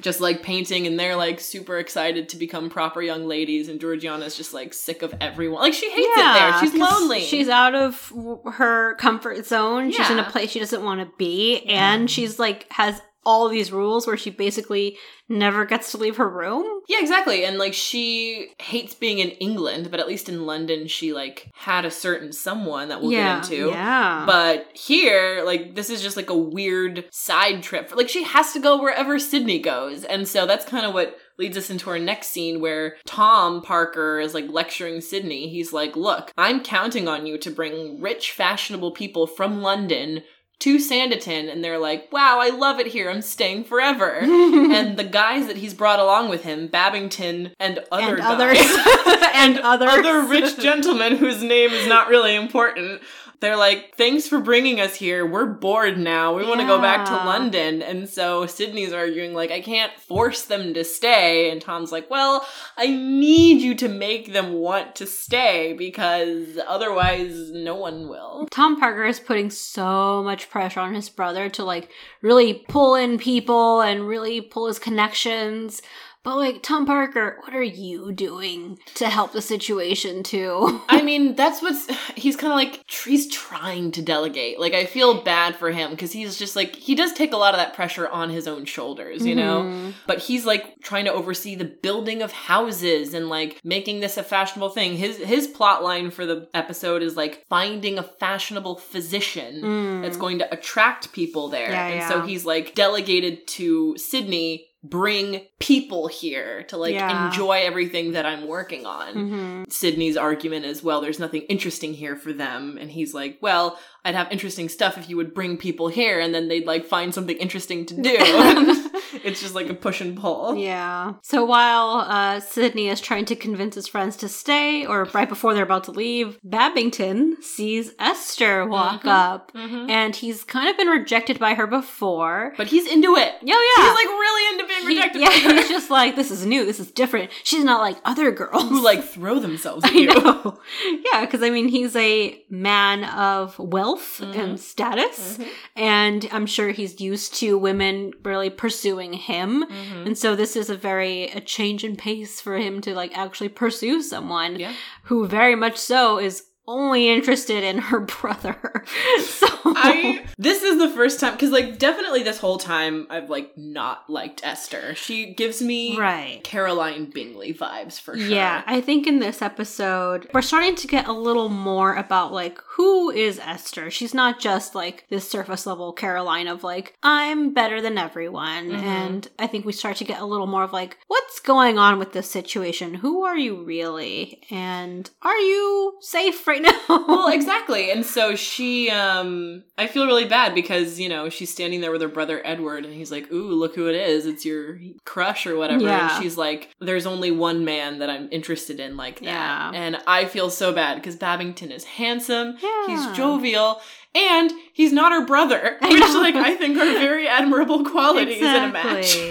just 0.00 0.20
like 0.20 0.42
painting 0.42 0.86
and 0.86 0.98
they're 0.98 1.16
like 1.16 1.40
super 1.40 1.78
excited 1.78 2.28
to 2.30 2.36
become 2.36 2.70
proper 2.70 3.02
young 3.02 3.26
ladies 3.26 3.68
and 3.68 3.80
Georgiana's 3.80 4.36
just 4.36 4.54
like 4.54 4.72
sick 4.74 5.02
of 5.02 5.14
everyone. 5.20 5.62
Like 5.62 5.74
she 5.74 5.90
hates 5.90 6.08
it 6.16 6.16
there. 6.16 6.60
She's 6.60 6.74
lonely. 6.74 7.20
She's 7.20 7.48
out 7.48 7.74
of 7.74 8.12
her 8.52 8.94
comfort 8.96 9.46
zone. 9.46 9.90
She's 9.92 10.10
in 10.10 10.18
a 10.18 10.24
place 10.24 10.50
she 10.50 10.60
doesn't 10.60 10.82
want 10.82 11.00
to 11.00 11.16
be, 11.16 11.64
and 11.66 12.10
she's 12.10 12.38
like 12.38 12.66
has 12.72 13.00
all 13.24 13.48
these 13.48 13.70
rules 13.70 14.06
where 14.06 14.16
she 14.16 14.30
basically 14.30 14.96
never 15.28 15.64
gets 15.64 15.92
to 15.92 15.98
leave 15.98 16.16
her 16.16 16.28
room. 16.28 16.80
Yeah, 16.88 17.00
exactly. 17.00 17.44
And 17.44 17.58
like 17.58 17.74
she 17.74 18.52
hates 18.58 18.94
being 18.94 19.18
in 19.18 19.30
England, 19.32 19.90
but 19.90 20.00
at 20.00 20.08
least 20.08 20.28
in 20.28 20.46
London 20.46 20.86
she 20.86 21.12
like 21.12 21.50
had 21.54 21.84
a 21.84 21.90
certain 21.90 22.32
someone 22.32 22.88
that 22.88 23.00
we'll 23.00 23.12
yeah, 23.12 23.40
get 23.40 23.50
into. 23.50 23.68
yeah. 23.68 24.24
But 24.26 24.68
here, 24.74 25.42
like, 25.44 25.74
this 25.74 25.90
is 25.90 26.02
just 26.02 26.16
like 26.16 26.30
a 26.30 26.36
weird 26.36 27.04
side 27.10 27.62
trip. 27.62 27.94
Like, 27.94 28.08
she 28.08 28.24
has 28.24 28.52
to 28.52 28.60
go 28.60 28.80
wherever 28.80 29.18
Sidney 29.18 29.60
goes. 29.60 30.04
And 30.04 30.26
so 30.26 30.46
that's 30.46 30.64
kind 30.64 30.86
of 30.86 30.94
what 30.94 31.16
leads 31.38 31.56
us 31.56 31.70
into 31.70 31.90
our 31.90 31.98
next 31.98 32.28
scene 32.28 32.60
where 32.60 32.96
Tom 33.06 33.62
Parker 33.62 34.18
is 34.20 34.34
like 34.34 34.48
lecturing 34.48 35.00
Sidney. 35.00 35.48
He's 35.48 35.72
like, 35.72 35.96
Look, 35.96 36.32
I'm 36.36 36.62
counting 36.62 37.08
on 37.08 37.26
you 37.26 37.38
to 37.38 37.50
bring 37.50 38.00
rich, 38.00 38.32
fashionable 38.32 38.92
people 38.92 39.26
from 39.26 39.62
London 39.62 40.22
to 40.60 40.76
Sanditon. 40.76 41.50
And 41.50 41.64
they're 41.64 41.78
like, 41.78 42.12
Wow, 42.12 42.38
I 42.40 42.50
love 42.50 42.78
it 42.78 42.86
here. 42.86 43.10
I'm 43.10 43.22
staying 43.22 43.64
forever. 43.64 44.14
and 44.22 44.96
the 44.96 45.04
guys 45.04 45.46
that 45.48 45.56
he's 45.56 45.74
brought 45.74 45.98
along 45.98 46.28
with 46.28 46.44
him, 46.44 46.68
Babington 46.68 47.52
and 47.58 47.80
other 47.90 48.16
and 48.16 48.18
guys, 48.18 48.32
others 48.32 48.58
and 49.34 49.58
others 49.58 49.90
other 49.90 50.22
rich 50.26 50.58
gentlemen 50.58 51.16
whose 51.16 51.42
name 51.42 51.70
is 51.70 51.86
not 51.86 52.08
really 52.08 52.34
important. 52.34 53.02
They're 53.40 53.56
like, 53.56 53.96
thanks 53.96 54.28
for 54.28 54.38
bringing 54.38 54.80
us 54.80 54.94
here. 54.94 55.24
We're 55.24 55.46
bored 55.46 55.98
now. 55.98 56.36
We 56.36 56.44
want 56.44 56.60
to 56.60 56.66
go 56.66 56.78
back 56.78 57.06
to 57.06 57.12
London. 57.12 57.80
And 57.80 58.06
so 58.06 58.44
Sidney's 58.44 58.92
arguing, 58.92 59.32
like, 59.32 59.50
I 59.50 59.62
can't 59.62 59.92
force 59.98 60.44
them 60.44 60.74
to 60.74 60.84
stay. 60.84 61.50
And 61.50 61.60
Tom's 61.60 61.90
like, 61.90 62.10
well, 62.10 62.46
I 62.76 62.88
need 62.88 63.62
you 63.62 63.74
to 63.76 63.88
make 63.88 64.34
them 64.34 64.52
want 64.52 64.94
to 64.96 65.06
stay 65.06 65.72
because 65.72 66.58
otherwise 66.68 67.50
no 67.50 67.76
one 67.76 68.10
will. 68.10 68.46
Tom 68.50 68.78
Parker 68.78 69.06
is 69.06 69.18
putting 69.18 69.48
so 69.48 70.22
much 70.22 70.50
pressure 70.50 70.80
on 70.80 70.92
his 70.92 71.08
brother 71.08 71.48
to 71.48 71.64
like 71.64 71.90
really 72.20 72.64
pull 72.68 72.94
in 72.94 73.16
people 73.16 73.80
and 73.80 74.06
really 74.06 74.42
pull 74.42 74.66
his 74.66 74.78
connections. 74.78 75.80
But 76.22 76.36
like 76.36 76.62
Tom 76.62 76.84
Parker, 76.84 77.38
what 77.42 77.54
are 77.54 77.62
you 77.62 78.12
doing 78.12 78.78
to 78.96 79.08
help 79.08 79.32
the 79.32 79.40
situation 79.40 80.22
too? 80.22 80.82
I 80.88 81.00
mean, 81.10 81.34
that's 81.34 81.62
what's. 81.62 81.86
He's 82.14 82.36
kind 82.36 82.52
of 82.52 82.56
like. 82.56 82.84
He's 83.04 83.26
trying 83.32 83.90
to 83.92 84.02
delegate. 84.02 84.60
Like, 84.60 84.74
I 84.74 84.84
feel 84.84 85.22
bad 85.22 85.56
for 85.56 85.70
him 85.70 85.90
because 85.92 86.12
he's 86.12 86.36
just 86.38 86.56
like. 86.56 86.76
He 86.76 86.94
does 86.94 87.14
take 87.14 87.32
a 87.32 87.38
lot 87.38 87.54
of 87.54 87.58
that 87.60 87.72
pressure 87.74 88.06
on 88.06 88.28
his 88.28 88.46
own 88.46 88.66
shoulders, 88.66 89.24
you 89.24 89.34
know? 89.34 89.62
Mhm. 89.62 89.94
But 90.06 90.18
he's 90.18 90.44
like 90.44 90.80
trying 90.82 91.06
to 91.06 91.12
oversee 91.12 91.54
the 91.54 91.64
building 91.64 92.20
of 92.20 92.32
houses 92.32 93.14
and 93.14 93.28
like 93.30 93.58
making 93.64 94.00
this 94.00 94.16
a 94.18 94.22
fashionable 94.22 94.70
thing. 94.70 94.96
His 94.96 95.16
his 95.16 95.46
plot 95.46 95.82
line 95.82 96.10
for 96.10 96.26
the 96.26 96.48
episode 96.52 97.02
is 97.02 97.16
like 97.16 97.44
finding 97.48 97.98
a 97.98 98.02
fashionable 98.02 98.76
physician 98.76 99.62
Mm. 99.62 100.02
that's 100.02 100.16
going 100.16 100.38
to 100.40 100.52
attract 100.52 101.12
people 101.12 101.48
there. 101.48 101.70
Yeah, 101.70 101.86
and 101.86 102.08
so 102.12 102.20
he's 102.22 102.44
like 102.44 102.74
delegated 102.74 103.46
to 103.48 103.96
Sidney 103.96 104.66
bring 104.82 105.42
people 105.58 106.08
here 106.08 106.62
to 106.64 106.76
like 106.78 106.94
Yeah. 106.94 107.26
enjoy 107.26 107.60
everything 107.64 108.12
that 108.12 108.24
I'm 108.24 108.46
working 108.46 108.86
on. 108.86 109.14
Mhm. 109.14 109.72
Sidney's 109.72 110.16
argument 110.16 110.64
is, 110.64 110.82
well, 110.82 111.02
there's 111.02 111.18
nothing 111.18 111.42
interesting 111.42 111.92
here 111.92 112.16
for 112.16 112.32
them. 112.32 112.78
And 112.80 112.90
he's 112.90 113.12
like, 113.12 113.38
well, 113.42 113.78
I'd 114.04 114.14
have 114.14 114.30
interesting 114.32 114.68
stuff 114.68 114.96
if 114.98 115.08
you 115.10 115.16
would 115.16 115.34
bring 115.34 115.56
people 115.56 115.88
here 115.88 116.20
and 116.20 116.34
then 116.34 116.48
they'd 116.48 116.66
like 116.66 116.86
find 116.86 117.12
something 117.14 117.36
interesting 117.36 117.84
to 117.86 117.94
do. 117.94 118.16
it's 119.24 119.40
just 119.40 119.54
like 119.54 119.68
a 119.68 119.74
push 119.74 120.00
and 120.00 120.16
pull. 120.16 120.56
Yeah. 120.56 121.14
So 121.22 121.44
while 121.44 122.06
uh, 122.08 122.40
Sidney 122.40 122.88
is 122.88 123.00
trying 123.00 123.24
to 123.26 123.36
convince 123.36 123.74
his 123.74 123.86
friends 123.88 124.16
to 124.18 124.28
stay, 124.28 124.86
or 124.86 125.04
right 125.12 125.28
before 125.28 125.52
they're 125.54 125.64
about 125.64 125.84
to 125.84 125.90
leave, 125.92 126.38
Babington 126.42 127.42
sees 127.42 127.92
Esther 127.98 128.66
walk 128.66 129.02
Mhm. 129.02 129.08
up, 129.08 129.52
Mhm. 129.52 129.90
and 129.90 130.16
he's 130.16 130.44
kind 130.44 130.68
of 130.68 130.76
been 130.76 130.88
rejected 130.88 131.38
by 131.38 131.54
her 131.54 131.66
before. 131.66 132.54
But 132.56 132.68
he's 132.68 132.86
into 132.90 133.16
it. 133.16 133.34
Oh 133.42 133.74
yeah. 133.76 133.84
He's 133.84 133.94
like 133.94 134.06
really 134.06 134.52
into 134.54 134.66
being 134.66 134.80
He- 134.82 134.86
rejected 134.96 135.20
yeah, 135.22 135.28
by 135.28 135.34
her. 135.34 135.54
he's 135.60 135.68
just 135.68 135.90
like, 135.90 136.16
this 136.16 136.30
is 136.30 136.46
new, 136.46 136.64
this 136.64 136.80
is 136.80 136.90
different. 136.90 137.30
She's 137.44 137.64
not 137.64 137.80
like 137.80 137.96
other 138.04 138.30
girls. 138.30 138.64
Who 138.68 138.82
like 138.82 139.04
throw 139.04 139.38
themselves 139.38 139.84
at 139.84 139.90
I 139.92 139.94
you. 139.94 140.06
know. 140.06 140.58
Yeah, 141.12 141.20
because 141.24 141.42
I 141.42 141.50
mean, 141.50 141.68
he's 141.68 141.94
a 141.96 142.42
man 142.48 143.04
of 143.04 143.58
wealth 143.90 144.20
Mhm. 144.22 144.38
and 144.38 144.60
status, 144.60 145.38
Mhm. 145.38 145.48
and 145.76 146.28
I'm 146.32 146.46
sure 146.46 146.70
he's 146.70 147.00
used 147.00 147.34
to 147.36 147.58
women 147.58 148.12
really 148.24 148.50
pursuing 148.50 149.12
him. 149.14 149.64
Mhm. 149.64 150.06
And 150.06 150.18
so 150.18 150.36
this 150.36 150.56
is 150.56 150.70
a 150.70 150.76
very 150.76 151.24
a 151.30 151.40
change 151.40 151.84
in 151.84 151.96
pace 151.96 152.40
for 152.40 152.56
him 152.56 152.80
to 152.82 152.94
like 152.94 153.16
actually 153.16 153.48
pursue 153.50 154.02
someone 154.02 154.58
Yeah. 154.58 154.72
who 155.04 155.26
very 155.26 155.54
much 155.56 155.76
so 155.76 156.18
is 156.18 156.44
only 156.66 157.08
interested 157.08 157.64
in 157.64 157.78
her 157.78 158.00
brother. 158.20 158.84
so 159.24 159.46
I 159.64 160.24
this 160.38 160.62
is 160.62 160.78
the 160.78 160.88
first 160.90 161.20
time 161.20 161.32
because 161.34 161.50
like 161.50 161.78
definitely 161.78 162.22
this 162.22 162.38
whole 162.38 162.58
time 162.58 163.06
I've 163.10 163.28
like 163.30 163.56
not 163.56 164.08
liked 164.08 164.40
Esther. 164.44 164.94
She 164.94 165.34
gives 165.34 165.60
me 165.62 165.96
right. 165.98 166.42
Caroline 166.44 167.10
Bingley 167.10 167.52
vibes 167.54 168.00
for 168.00 168.16
sure. 168.16 168.26
Yeah, 168.26 168.62
I 168.66 168.80
think 168.80 169.06
in 169.06 169.18
this 169.18 169.42
episode 169.42 170.28
we're 170.32 170.42
starting 170.42 170.76
to 170.76 170.86
get 170.86 171.08
a 171.08 171.12
little 171.12 171.48
more 171.48 171.94
about 171.94 172.32
like 172.32 172.58
who 172.76 173.10
is 173.10 173.38
Esther. 173.38 173.90
She's 173.90 174.14
not 174.14 174.38
just 174.40 174.74
like 174.74 175.06
this 175.10 175.28
surface 175.28 175.66
level 175.66 175.92
Caroline 175.92 176.46
of 176.48 176.62
like 176.64 176.96
I'm 177.02 177.52
better 177.52 177.80
than 177.80 177.98
everyone, 177.98 178.70
Mhm. 178.70 178.82
and 178.82 179.28
I 179.38 179.46
think 179.46 179.64
we 179.66 179.72
start 179.72 179.96
to 179.98 180.04
get 180.04 180.20
a 180.20 180.26
little 180.26 180.46
more 180.46 180.62
of 180.64 180.72
like 180.72 180.98
what's 181.08 181.40
going 181.40 181.78
on 181.78 181.98
with 181.98 182.12
this 182.12 182.30
situation. 182.30 182.94
Who 182.94 183.24
are 183.24 183.36
you 183.36 183.62
really, 183.64 184.42
and 184.50 185.10
are 185.22 185.38
you 185.38 185.96
safe 186.00 186.38
right 186.50 186.62
now? 186.62 186.72
well, 186.88 187.28
exactly. 187.32 187.90
And 187.90 188.04
so 188.04 188.34
she 188.34 188.90
um 188.90 189.62
I 189.78 189.86
feel 189.86 190.06
really 190.06 190.24
bad 190.26 190.54
because, 190.54 190.98
you 191.00 191.08
know, 191.08 191.28
she's 191.28 191.50
standing 191.50 191.80
there 191.80 191.90
with 191.92 192.02
her 192.02 192.08
brother 192.08 192.42
Edward 192.44 192.84
and 192.84 192.92
he's 192.94 193.10
like, 193.10 193.30
"Ooh, 193.32 193.52
look 193.52 193.74
who 193.74 193.88
it 193.88 193.94
is. 193.94 194.26
It's 194.26 194.44
your 194.44 194.78
crush 195.04 195.46
or 195.46 195.56
whatever." 195.56 195.84
Yeah. 195.84 196.14
And 196.14 196.22
she's 196.22 196.36
like, 196.36 196.70
"There's 196.80 197.06
only 197.06 197.30
one 197.30 197.64
man 197.64 198.00
that 198.00 198.10
I'm 198.10 198.28
interested 198.30 198.80
in 198.80 198.96
like 198.96 199.20
that." 199.20 199.24
Yeah. 199.24 199.70
And 199.74 199.98
I 200.06 200.24
feel 200.26 200.50
so 200.50 200.72
bad 200.72 200.96
because 200.96 201.16
Babington 201.16 201.70
is 201.70 201.84
handsome, 201.84 202.56
Yeah. 202.60 202.86
he's 202.88 203.16
jovial, 203.16 203.80
and 204.14 204.52
he's 204.72 204.92
not 204.92 205.12
her 205.12 205.24
brother, 205.24 205.78
which 205.82 206.00
like 206.00 206.34
I 206.34 206.56
think 206.56 206.76
are 206.76 206.84
very 206.84 207.28
admirable 207.28 207.84
qualities 207.84 208.42
in 208.42 208.64
a 208.64 208.68
match. 208.72 209.16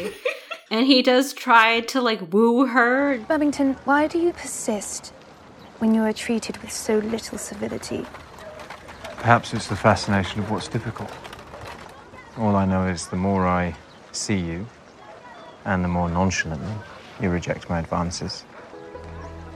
And 0.72 0.86
he 0.86 1.02
does 1.02 1.34
try 1.34 1.80
to 1.80 2.00
like 2.00 2.32
woo 2.32 2.68
her. 2.68 3.18
Babington, 3.28 3.74
why 3.86 4.06
do 4.06 4.20
you 4.20 4.32
persist 4.34 5.14
when 5.80 5.94
you 5.94 6.02
are 6.04 6.14
treated 6.14 6.58
with 6.58 6.72
so 6.72 6.98
little 7.00 7.38
civility? 7.38 8.06
Perhaps 9.18 9.54
it's 9.54 9.68
the 9.68 9.76
fascination 9.76 10.40
of 10.40 10.50
what's 10.52 10.68
difficult. 10.68 11.12
All 12.38 12.56
I 12.56 12.66
know 12.66 12.88
is 12.88 13.08
the 13.08 13.16
more 13.18 13.46
I 13.48 13.76
see 14.12 14.38
you, 14.38 14.66
and 15.66 15.84
the 15.84 15.88
more 15.90 16.10
nonchalantly 16.10 16.74
you 17.22 17.30
reject 17.30 17.70
my 17.70 17.80
advances, 17.80 18.46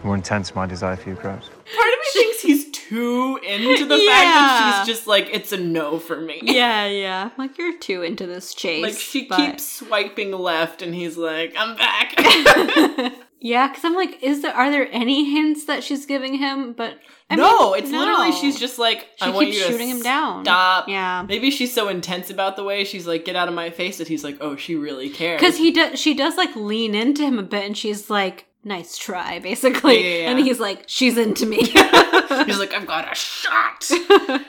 the 0.01 0.05
more 0.07 0.15
intense 0.15 0.53
my 0.53 0.65
desire 0.65 0.97
for 0.97 1.09
you 1.09 1.15
grows. 1.15 1.49
Part 1.49 1.93
of 1.93 1.99
me 1.99 2.05
thinks 2.13 2.41
he's 2.41 2.71
too 2.71 3.39
into 3.41 3.85
the 3.85 3.95
fact 3.95 4.07
that 4.07 4.59
Yeah. 4.75 4.83
she's 4.83 4.95
just 4.95 5.07
like, 5.07 5.29
it's 5.31 5.53
a 5.53 5.57
no 5.57 5.97
for 5.97 6.19
me. 6.19 6.39
Yeah, 6.43 6.85
yeah. 6.87 7.29
Like 7.37 7.57
you're 7.57 7.77
too 7.77 8.01
into 8.01 8.27
this 8.27 8.53
chase. 8.53 8.83
Like 8.83 8.95
she 8.97 9.27
but- 9.27 9.37
keeps 9.37 9.65
swiping 9.65 10.31
left, 10.33 10.81
and 10.81 10.93
he's 10.93 11.15
like, 11.17 11.53
"I'm 11.57 11.77
back." 11.77 12.13
yeah, 13.43 13.67
because 13.67 13.83
I'm 13.83 13.93
like, 13.93 14.23
is 14.23 14.41
there 14.41 14.53
are 14.53 14.71
there 14.71 14.87
any 14.93 15.29
hints 15.29 15.65
that 15.65 15.83
she's 15.83 16.05
giving 16.05 16.35
him? 16.35 16.71
But 16.71 16.97
I 17.29 17.35
no, 17.35 17.73
mean, 17.73 17.83
it's 17.83 17.91
no. 17.91 17.99
literally 17.99 18.31
she's 18.31 18.57
just 18.57 18.79
like, 18.79 19.09
she 19.17 19.25
"I 19.25 19.29
want 19.31 19.47
keeps 19.47 19.57
you 19.57 19.65
to 19.65 19.71
shooting 19.71 19.89
him 19.89 20.01
down. 20.01 20.45
Stop." 20.45 20.87
Yeah, 20.87 21.25
Maybe 21.27 21.51
she's 21.51 21.73
so 21.73 21.89
intense 21.89 22.29
about 22.29 22.55
the 22.55 22.63
way 22.63 22.85
she's 22.85 23.05
like, 23.05 23.25
"Get 23.25 23.35
out 23.35 23.49
of 23.49 23.53
my 23.53 23.69
face!" 23.69 23.97
That 23.97 24.07
he's 24.07 24.23
like, 24.23 24.37
"Oh, 24.39 24.55
she 24.55 24.75
really 24.75 25.09
cares." 25.09 25.41
because 25.41 25.57
he 25.57 25.71
does. 25.71 25.99
She 25.99 26.13
does 26.13 26.37
like 26.37 26.55
lean 26.55 26.95
into 26.95 27.23
him 27.23 27.37
a 27.37 27.43
bit, 27.43 27.65
and 27.65 27.77
she's 27.77 28.09
like, 28.09 28.45
"Nice 28.63 28.97
try," 28.97 29.39
basically. 29.39 30.01
Yeah, 30.01 30.09
yeah, 30.09 30.21
yeah. 30.23 30.29
And 30.29 30.39
he's 30.39 30.61
like, 30.61 30.85
"She's 30.87 31.17
into 31.17 31.45
me." 31.45 31.69
He's 32.45 32.59
like, 32.59 32.73
I've 32.73 32.87
got 32.87 33.11
a 33.11 33.15
shot. 33.15 33.89